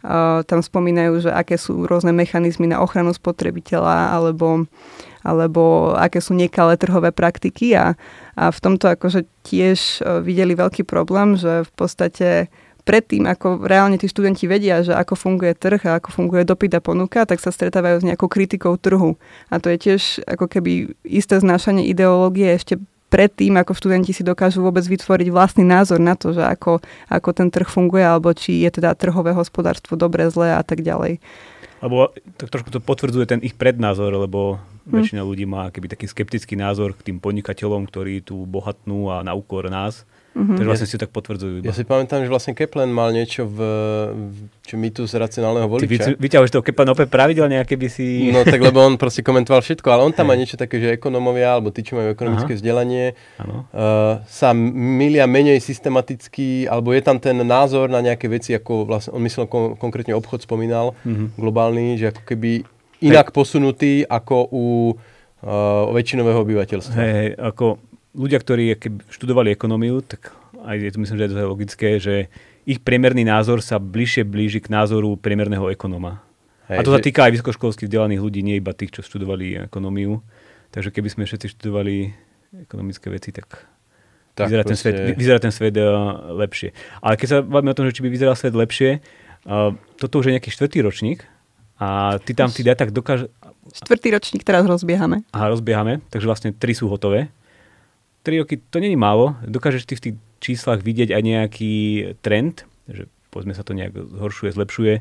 uh, 0.02 0.42
tam 0.42 0.60
spomínajú, 0.62 1.28
že 1.28 1.30
aké 1.30 1.54
sú 1.54 1.86
rôzne 1.86 2.10
mechanizmy 2.10 2.66
na 2.66 2.82
ochranu 2.82 3.14
spotrebiteľa 3.14 4.14
alebo, 4.14 4.66
alebo 5.22 5.94
aké 5.94 6.18
sú 6.18 6.34
nekalé 6.34 6.74
trhové 6.74 7.14
praktiky 7.14 7.78
a, 7.78 7.94
a 8.34 8.44
v 8.50 8.58
tomto 8.58 8.90
akože 8.90 9.26
tiež 9.46 10.02
uh, 10.02 10.18
videli 10.18 10.58
veľký 10.58 10.82
problém, 10.82 11.38
že 11.38 11.62
v 11.62 11.72
podstate 11.78 12.28
predtým, 12.88 13.28
ako 13.28 13.68
reálne 13.68 14.00
tí 14.00 14.08
študenti 14.08 14.48
vedia, 14.48 14.80
že 14.80 14.96
ako 14.96 15.12
funguje 15.12 15.52
trh 15.52 15.84
a 15.84 16.00
ako 16.00 16.08
funguje 16.08 16.48
dopyt 16.48 16.72
a 16.72 16.80
ponuka, 16.80 17.28
tak 17.28 17.36
sa 17.36 17.52
stretávajú 17.52 18.00
s 18.00 18.06
nejakou 18.08 18.32
kritikou 18.32 18.80
trhu. 18.80 19.20
A 19.52 19.60
to 19.60 19.68
je 19.68 19.76
tiež 19.76 20.24
ako 20.24 20.48
keby 20.48 20.96
isté 21.04 21.36
znášanie 21.36 21.84
ideológie 21.84 22.48
ešte 22.48 22.80
predtým, 23.08 23.56
ako 23.56 23.72
študenti 23.72 24.12
si 24.12 24.22
dokážu 24.22 24.60
vôbec 24.60 24.84
vytvoriť 24.84 25.28
vlastný 25.32 25.64
názor 25.64 25.98
na 25.98 26.14
to, 26.14 26.36
že 26.36 26.44
ako, 26.44 26.84
ako 27.08 27.28
ten 27.32 27.48
trh 27.48 27.68
funguje, 27.68 28.04
alebo 28.04 28.32
či 28.36 28.64
je 28.64 28.70
teda 28.80 28.92
trhové 28.94 29.32
hospodárstvo 29.32 29.96
dobre, 29.96 30.28
zlé 30.28 30.54
a 30.54 30.62
tak 30.62 30.84
ďalej. 30.84 31.20
Lebo 31.80 32.12
tak 32.36 32.52
trošku 32.52 32.70
to 32.74 32.82
potvrdzuje 32.82 33.26
ten 33.26 33.40
ich 33.40 33.56
prednázor, 33.56 34.12
lebo 34.12 34.60
hm. 34.88 34.92
väčšina 34.92 35.22
ľudí 35.24 35.48
má 35.48 35.72
keby 35.72 35.88
taký 35.88 36.06
skeptický 36.06 36.54
názor 36.54 36.92
k 36.94 37.12
tým 37.12 37.18
podnikateľom, 37.18 37.88
ktorí 37.88 38.22
tu 38.22 38.44
bohatnú 38.44 39.08
a 39.08 39.24
na 39.24 39.32
úkor 39.32 39.66
nás. 39.72 40.04
Mm-hmm. 40.38 40.54
Takže 40.54 40.70
vlastne 40.70 40.86
si 40.86 40.94
to 40.94 41.02
tak 41.02 41.10
potvrdzujú. 41.10 41.52
Iba. 41.58 41.66
Ja 41.66 41.74
si 41.74 41.82
pamätám, 41.82 42.22
že 42.22 42.30
vlastne 42.30 42.54
Keplen 42.54 42.94
mal 42.94 43.10
niečo 43.10 43.42
v, 43.50 43.58
v 44.14 44.72
mýtus 44.78 45.10
racionálneho 45.18 45.66
voliča. 45.66 46.14
Ty 46.14 46.14
vyťahuješ 46.14 46.54
toho 46.54 46.62
Keplen 46.62 46.94
opäť 46.94 47.10
pravidelne, 47.10 47.58
aké 47.58 47.74
by 47.74 47.90
si... 47.90 48.30
No 48.30 48.46
tak, 48.46 48.62
lebo 48.62 48.78
on 48.78 48.94
proste 48.94 49.26
komentoval 49.26 49.66
všetko, 49.66 49.90
ale 49.90 50.06
on 50.06 50.14
tam 50.14 50.30
má 50.30 50.38
niečo 50.38 50.54
také, 50.54 50.78
že 50.78 50.94
ekonomovia, 50.94 51.58
alebo 51.58 51.74
tí, 51.74 51.82
čo 51.82 51.98
majú 51.98 52.14
ekonomické 52.14 52.54
Aha. 52.54 52.58
vzdelanie, 52.62 53.04
uh, 53.42 54.22
sa 54.30 54.54
milia 54.54 55.26
menej 55.26 55.58
systematicky, 55.58 56.70
alebo 56.70 56.94
je 56.94 57.02
tam 57.02 57.18
ten 57.18 57.34
názor 57.42 57.90
na 57.90 57.98
nejaké 57.98 58.30
veci, 58.30 58.54
ako 58.54 58.86
vlastne, 58.86 59.18
on 59.18 59.26
myslel 59.26 59.50
kon- 59.50 59.74
konkrétne 59.74 60.14
obchod 60.14 60.46
spomínal, 60.46 60.94
mm-hmm. 61.02 61.34
globálny, 61.34 61.98
že 61.98 62.14
ako 62.14 62.22
keby 62.22 62.62
inak 63.02 63.30
hey. 63.30 63.34
posunutý 63.34 63.92
ako 64.06 64.46
u 64.54 64.64
uh, 64.94 65.90
väčšinového 65.90 66.46
obyvateľstva. 66.46 66.94
Hej, 66.94 67.10
hey, 67.10 67.28
ako 67.34 67.82
ľudia, 68.16 68.38
ktorí 68.40 68.76
študovali 69.12 69.52
ekonómiu, 69.56 70.00
tak 70.04 70.32
aj 70.64 70.76
je 70.78 70.92
to 70.92 70.98
myslím, 71.02 71.16
že 71.18 71.24
je 71.24 71.30
to 71.30 71.38
logické, 71.44 71.88
že 72.00 72.14
ich 72.68 72.80
priemerný 72.84 73.24
názor 73.24 73.64
sa 73.64 73.80
bližšie 73.80 74.28
blíži 74.28 74.60
k 74.60 74.68
názoru 74.68 75.16
priemerného 75.16 75.72
ekonóma. 75.72 76.20
Hej, 76.68 76.78
a 76.78 76.80
to 76.84 76.92
sa 76.92 77.00
týka 77.00 77.24
aj 77.24 77.40
vysokoškolských 77.40 77.88
vzdelaných 77.88 78.20
ľudí, 78.20 78.40
nie 78.44 78.60
iba 78.60 78.76
tých, 78.76 78.92
čo 78.92 79.00
študovali 79.00 79.72
ekonómiu. 79.72 80.20
Takže 80.68 80.92
keby 80.92 81.08
sme 81.08 81.24
všetci 81.24 81.56
študovali 81.56 82.12
ekonomické 82.68 83.08
veci, 83.08 83.32
tak, 83.32 83.64
tak 84.36 84.52
vyzerá, 84.52 84.68
proste... 84.68 84.68
ten 84.68 84.76
svet, 84.76 84.96
vyzerá 85.16 85.38
ten 85.40 85.52
svet 85.52 85.74
uh, 85.80 86.28
lepšie. 86.36 86.76
Ale 87.00 87.16
keď 87.16 87.28
sa 87.28 87.36
bavíme 87.40 87.72
o 87.72 87.76
tom, 87.76 87.88
že 87.88 87.96
či 87.96 88.04
by 88.04 88.12
vyzeral 88.12 88.36
svet 88.36 88.52
lepšie, 88.52 89.00
uh, 89.48 89.72
toto 89.96 90.20
už 90.20 90.28
je 90.28 90.36
nejaký 90.36 90.52
štvrtý 90.52 90.84
ročník 90.84 91.24
a 91.80 92.20
ty 92.20 92.36
tam 92.36 92.52
v 92.52 92.60
tých 92.60 92.68
dátach 92.68 92.92
dokáže... 92.92 93.32
Štvrtý 93.72 94.12
ročník 94.12 94.44
teraz 94.44 94.68
rozbiehame. 94.68 95.24
Aha, 95.32 95.48
rozbiehame, 95.48 96.04
takže 96.12 96.28
vlastne 96.28 96.50
tri 96.52 96.76
sú 96.76 96.84
hotové. 96.92 97.32
3 98.22 98.42
roky 98.42 98.60
to 98.70 98.78
není 98.80 98.96
málo. 98.96 99.36
Dokážeš 99.46 99.86
ty 99.86 99.94
v 99.96 100.02
tých 100.04 100.16
číslach 100.38 100.82
vidieť 100.82 101.14
aj 101.14 101.22
nejaký 101.22 101.74
trend, 102.22 102.66
že 102.86 103.10
povedzme 103.34 103.54
sa 103.54 103.66
to 103.66 103.76
nejak 103.76 103.94
zhoršuje, 103.94 104.50
zlepšuje 104.54 104.94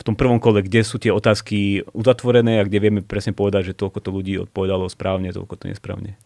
v 0.00 0.02
tom 0.08 0.16
prvom 0.16 0.40
kole, 0.40 0.64
kde 0.64 0.80
sú 0.80 0.96
tie 0.96 1.12
otázky 1.12 1.84
uzatvorené 1.92 2.56
a 2.60 2.66
kde 2.66 2.80
vieme 2.80 3.00
presne 3.04 3.36
povedať, 3.36 3.72
že 3.72 3.78
toľko 3.78 3.98
to 4.00 4.10
ľudí 4.10 4.40
odpovedalo 4.40 4.88
správne, 4.88 5.28
toľko 5.28 5.60
to 5.60 5.64
nesprávne. 5.68 6.16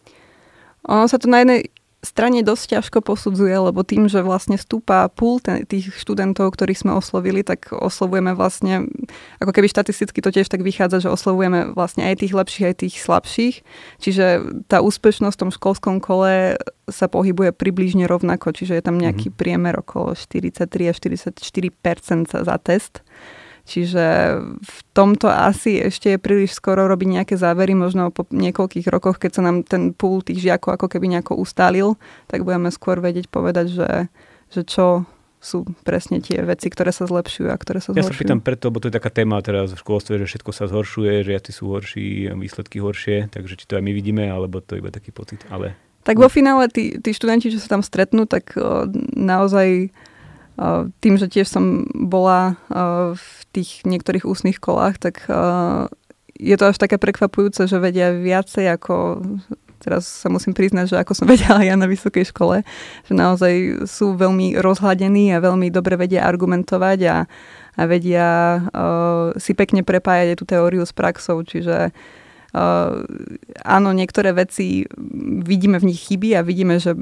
Ono 0.87 1.11
sa 1.11 1.19
to 1.19 1.27
na 1.27 1.43
jednej 1.43 1.67
strane 2.05 2.45
dosť 2.45 2.79
ťažko 2.79 3.01
posudzuje, 3.01 3.51
lebo 3.51 3.81
tým, 3.81 4.05
že 4.05 4.21
vlastne 4.21 4.55
stúpa 4.55 5.09
púl 5.09 5.41
tých 5.41 5.91
študentov, 5.97 6.53
ktorých 6.53 6.85
sme 6.85 6.91
oslovili, 6.93 7.41
tak 7.41 7.73
oslovujeme 7.73 8.37
vlastne, 8.37 8.85
ako 9.41 9.51
keby 9.51 9.67
štatisticky 9.67 10.21
to 10.21 10.29
tiež 10.29 10.47
tak 10.47 10.61
vychádza, 10.61 11.09
že 11.09 11.13
oslovujeme 11.13 11.73
vlastne 11.73 12.05
aj 12.05 12.21
tých 12.21 12.33
lepších, 12.37 12.65
aj 12.69 12.75
tých 12.85 12.95
slabších. 13.01 13.55
Čiže 13.99 14.25
tá 14.69 14.79
úspešnosť 14.85 15.35
v 15.35 15.41
tom 15.41 15.51
školskom 15.51 15.95
kole 15.99 16.61
sa 16.85 17.09
pohybuje 17.09 17.49
približne 17.51 18.05
rovnako, 18.05 18.53
čiže 18.53 18.77
je 18.77 18.83
tam 18.85 19.01
nejaký 19.01 19.33
mm-hmm. 19.33 19.41
priemer 19.41 19.73
okolo 19.81 20.13
43 20.13 20.93
až 20.93 20.97
44% 21.01 22.45
za 22.45 22.55
test. 22.61 23.01
Čiže 23.65 24.05
v 24.61 24.79
tomto 24.93 25.25
asi 25.25 25.81
ešte 25.81 26.13
je 26.13 26.21
príliš 26.21 26.53
skoro 26.53 26.85
robiť 26.85 27.21
nejaké 27.21 27.35
závery, 27.35 27.73
možno 27.73 28.13
po 28.13 28.29
niekoľkých 28.29 28.85
rokoch, 28.93 29.17
keď 29.17 29.31
sa 29.33 29.41
nám 29.41 29.65
ten 29.65 29.89
púl 29.89 30.21
tých 30.21 30.45
žiakov 30.45 30.77
ako 30.77 30.85
keby 30.85 31.17
nejako 31.17 31.41
ustálil, 31.41 31.97
tak 32.29 32.45
budeme 32.45 32.69
skôr 32.69 33.01
vedieť 33.01 33.25
povedať, 33.25 33.73
že, 33.73 33.89
že 34.53 34.61
čo 34.69 35.09
sú 35.45 35.65
presne 35.85 36.21
tie 36.21 36.41
veci, 36.41 36.73
ktoré 36.73 36.89
sa 36.89 37.05
zlepšujú 37.05 37.49
a 37.49 37.57
ktoré 37.57 37.77
sa 37.77 37.93
zhoršujú. 37.93 38.01
Ja 38.01 38.09
sa 38.09 38.17
pýtam 38.17 38.41
preto, 38.41 38.73
lebo 38.73 38.81
to 38.81 38.89
je 38.89 38.97
taká 38.97 39.13
téma 39.13 39.37
teraz 39.45 39.73
v 39.73 39.81
školstve, 39.81 40.17
že 40.21 40.25
všetko 40.25 40.51
sa 40.53 40.65
zhoršuje, 40.65 41.21
že 41.21 41.31
jaci 41.37 41.51
sú 41.53 41.69
horší, 41.69 42.33
výsledky 42.33 42.81
horšie, 42.81 43.29
takže 43.29 43.53
či 43.53 43.65
to 43.69 43.77
aj 43.77 43.83
my 43.85 43.91
vidíme, 43.93 44.25
alebo 44.25 44.57
to 44.61 44.73
je 44.73 44.81
iba 44.81 44.89
taký 44.89 45.13
pocit. 45.13 45.45
Ale... 45.53 45.77
Tak 46.01 46.17
vo 46.17 46.29
finále 46.29 46.69
tí, 46.69 46.97
tí 46.97 47.13
študenti, 47.13 47.53
čo 47.53 47.61
sa 47.61 47.77
tam 47.77 47.85
stretnú, 47.85 48.25
tak 48.25 48.57
o, 48.57 48.89
naozaj 49.13 49.93
tým, 51.03 51.15
že 51.19 51.27
tiež 51.27 51.51
som 51.51 51.83
bola 51.91 52.55
v 53.15 53.29
tých 53.51 53.83
niektorých 53.83 54.23
ústnych 54.23 54.63
kolách, 54.63 54.99
tak 55.03 55.27
je 56.35 56.55
to 56.55 56.65
až 56.67 56.77
také 56.79 56.95
prekvapujúce, 56.95 57.67
že 57.67 57.79
vedia 57.79 58.11
viacej 58.11 58.79
ako 58.79 59.23
teraz 59.85 60.09
sa 60.09 60.33
musím 60.33 60.57
priznať, 60.57 60.95
že 60.95 60.97
ako 60.97 61.13
som 61.13 61.27
vedela 61.33 61.61
ja 61.61 61.77
na 61.77 61.85
vysokej 61.85 62.33
škole, 62.33 62.65
že 63.05 63.13
naozaj 63.13 63.85
sú 63.85 64.17
veľmi 64.17 64.57
rozhľadení 64.57 65.35
a 65.35 65.43
veľmi 65.43 65.69
dobre 65.69 65.99
vedia 65.99 66.25
argumentovať 66.25 66.99
a, 67.05 67.17
a 67.77 67.81
vedia 67.85 68.27
uh, 68.57 69.35
si 69.37 69.53
pekne 69.53 69.85
prepájať 69.85 70.39
tú 70.41 70.49
teóriu 70.49 70.81
s 70.81 70.95
praxou, 70.95 71.45
čiže 71.45 71.93
Uh, 71.93 72.24
áno, 73.65 73.89
niektoré 73.91 74.31
veci 74.31 74.87
vidíme 75.43 75.75
v 75.75 75.91
nich 75.91 76.07
chyby 76.07 76.39
a 76.39 76.45
vidíme, 76.45 76.79
že 76.79 76.95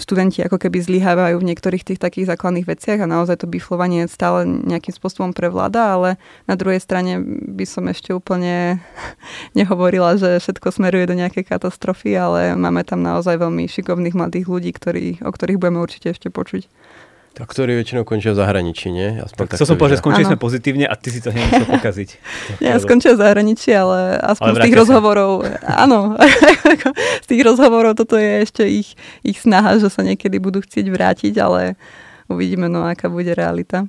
študenti 0.00 0.40
ako 0.40 0.56
keby 0.56 0.80
zlyhávajú 0.80 1.36
v 1.36 1.48
niektorých 1.52 1.84
tých 1.84 2.00
takých 2.00 2.32
základných 2.32 2.64
veciach 2.64 3.04
a 3.04 3.10
naozaj 3.10 3.44
to 3.44 3.50
biflovanie 3.50 4.08
stále 4.08 4.48
nejakým 4.48 4.96
spôsobom 4.96 5.36
prevláda, 5.36 6.00
ale 6.00 6.10
na 6.48 6.56
druhej 6.56 6.80
strane 6.80 7.20
by 7.44 7.68
som 7.68 7.84
ešte 7.92 8.16
úplne 8.16 8.80
nehovorila, 9.58 10.16
že 10.16 10.40
všetko 10.40 10.72
smeruje 10.72 11.04
do 11.04 11.18
nejakej 11.18 11.44
katastrofy, 11.44 12.16
ale 12.16 12.40
máme 12.56 12.80
tam 12.86 13.04
naozaj 13.04 13.36
veľmi 13.36 13.68
šikovných 13.68 14.16
mladých 14.16 14.46
ľudí, 14.48 14.70
ktorí, 14.72 15.20
o 15.20 15.30
ktorých 15.30 15.60
budeme 15.60 15.84
určite 15.84 16.16
ešte 16.16 16.32
počuť. 16.32 16.64
Tak, 17.36 17.52
ktorí 17.52 17.76
väčšinou 17.76 18.08
končia 18.08 18.32
v 18.32 18.40
zahraničí, 18.40 18.88
nie? 18.88 19.20
Aspoň 19.20 19.44
tak, 19.44 19.60
tak 19.60 19.68
som 19.68 19.76
povedal, 19.76 20.00
že 20.00 20.00
skončili 20.00 20.24
sme 20.24 20.40
pozitívne 20.40 20.88
a 20.88 20.96
ty 20.96 21.12
si 21.12 21.20
to 21.20 21.28
hneď 21.28 21.68
pokaziť. 21.76 22.08
Nie, 22.64 22.80
skončia 22.80 23.12
v 23.12 23.20
zahraničí, 23.20 23.76
ale 23.76 24.16
aspoň 24.24 24.56
ale 24.56 24.56
z 24.56 24.60
tých 24.64 24.76
rozhovorov, 24.80 25.30
áno, 25.60 26.16
z 27.24 27.26
tých 27.28 27.42
rozhovorov 27.44 27.92
toto 27.92 28.16
je 28.16 28.40
ešte 28.40 28.64
ich, 28.64 28.96
ich 29.20 29.36
snaha, 29.36 29.76
že 29.76 29.92
sa 29.92 30.00
niekedy 30.00 30.40
budú 30.40 30.64
chcieť 30.64 30.88
vrátiť, 30.88 31.36
ale 31.36 31.76
uvidíme, 32.32 32.72
no 32.72 32.88
aká 32.88 33.12
bude 33.12 33.36
realita. 33.36 33.84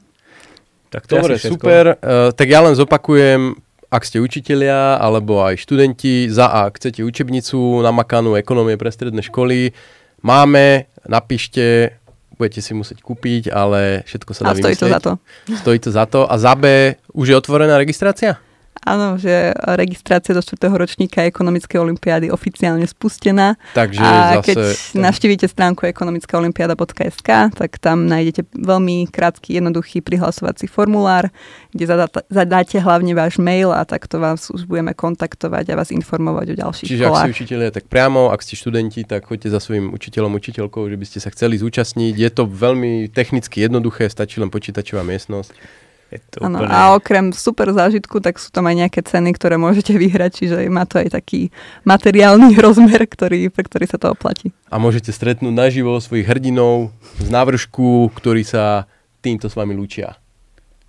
Tak 0.91 1.07
to 1.07 1.15
Dobre, 1.15 1.39
super. 1.39 1.95
Uh, 2.03 2.36
tak 2.36 2.51
ja 2.51 2.60
len 2.60 2.75
zopakujem, 2.75 3.55
ak 3.88 4.03
ste 4.03 4.19
učitelia 4.19 4.99
alebo 4.99 5.39
aj 5.39 5.63
študenti, 5.63 6.27
za 6.27 6.51
A 6.51 6.67
chcete 6.67 6.99
učebnicu 6.99 7.79
namakanú 7.79 8.36
ekonomie 8.36 8.75
pre 8.75 8.91
stredné 8.91 9.23
školy, 9.23 9.71
máme, 10.19 10.91
napíšte 11.07 11.95
budete 12.38 12.62
si 12.62 12.71
musieť 12.78 13.02
kúpiť, 13.02 13.50
ale 13.50 14.06
všetko 14.06 14.32
sa 14.32 14.41
dá 14.47 14.54
A 14.54 14.62
stojí 14.62 14.76
to 14.78 14.88
za 14.88 15.00
to. 15.02 15.12
Stojí 15.58 15.80
to 15.82 15.89
za 15.91 16.06
to. 16.06 16.21
A 16.30 16.36
za 16.38 16.54
B 16.54 16.95
už 17.12 17.26
je 17.34 17.36
otvorená 17.36 17.76
registrácia? 17.76 18.38
Áno, 18.83 19.17
že 19.17 19.53
registrácia 19.75 20.35
do 20.35 20.41
4. 20.43 20.69
ročníka 20.73 21.23
ekonomickej 21.25 21.77
olimpiády 21.79 22.27
oficiálne 22.29 22.85
spustená. 22.85 23.55
Takže 23.73 24.01
a 24.01 24.39
zase 24.39 24.45
keď 24.45 24.55
ten... 24.55 25.01
navštívite 25.01 25.45
stránku 25.47 25.85
ekonomickaolimpiada.sk, 25.89 27.29
tak 27.55 27.71
tam 27.81 28.05
nájdete 28.05 28.47
veľmi 28.53 29.09
krátky, 29.09 29.57
jednoduchý 29.57 30.03
prihlasovací 30.03 30.67
formulár, 30.67 31.33
kde 31.73 31.85
zadáte, 31.87 32.19
zadáte 32.29 32.77
hlavne 32.77 33.13
váš 33.17 33.39
mail 33.41 33.73
a 33.73 33.81
takto 33.87 34.21
vás 34.21 34.51
už 34.51 34.67
budeme 34.67 34.93
kontaktovať 34.93 35.73
a 35.73 35.77
vás 35.79 35.89
informovať 35.89 36.53
o 36.53 36.55
ďalších 36.55 36.87
Čiže 36.87 37.05
školách. 37.07 37.23
ak 37.23 37.27
ste 37.27 37.35
učiteľia, 37.43 37.69
tak 37.71 37.85
priamo, 37.87 38.29
ak 38.29 38.41
ste 38.43 38.53
študenti, 38.59 39.01
tak 39.07 39.25
choďte 39.25 39.49
za 39.53 39.59
svojim 39.63 39.93
učiteľom, 39.93 40.31
učiteľkou, 40.35 40.83
že 40.91 40.97
by 40.99 41.05
ste 41.07 41.19
sa 41.23 41.29
chceli 41.31 41.57
zúčastniť. 41.57 42.13
Je 42.13 42.29
to 42.33 42.43
veľmi 42.45 43.09
technicky 43.09 43.63
jednoduché, 43.63 44.11
stačí 44.11 44.43
len 44.43 44.51
počítačová 44.51 45.01
miestnosť. 45.01 45.87
Je 46.08 46.20
to 46.32 46.39
ano, 46.39 46.63
úplne... 46.63 46.72
A 46.72 46.96
okrem 46.96 47.26
super 47.36 47.67
zážitku, 47.76 48.24
tak 48.24 48.39
sú 48.39 48.48
tam 48.48 48.72
aj 48.72 48.88
nejaké 48.88 49.04
ceny, 49.04 49.36
ktoré 49.36 49.60
môžete 49.60 49.91
vyhrať, 49.91 50.32
čiže 50.43 50.56
má 50.72 50.88
to 50.88 51.04
aj 51.04 51.20
taký 51.20 51.52
materiálny 51.84 52.56
rozmer, 52.63 53.04
ktorý, 53.04 53.52
pre 53.52 53.67
ktorý 53.67 53.86
sa 53.86 54.00
to 54.00 54.15
oplatí. 54.15 54.56
A 54.72 54.80
môžete 54.80 55.12
stretnúť 55.12 55.52
naživo 55.52 56.00
svojich 56.00 56.28
hrdinov 56.28 56.96
z 57.20 57.28
návršku, 57.28 58.15
ktorí 58.15 58.48
sa 58.48 58.88
týmto 59.20 59.52
s 59.52 59.56
vami 59.60 59.76
lúčia. 59.76 60.15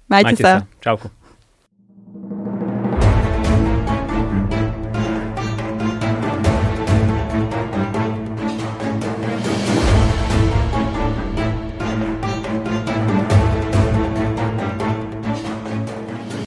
Majte, 0.09 0.39
Majte 0.39 0.43
sa. 0.43 0.53
sa. 0.63 0.81
Čauko. 0.81 1.11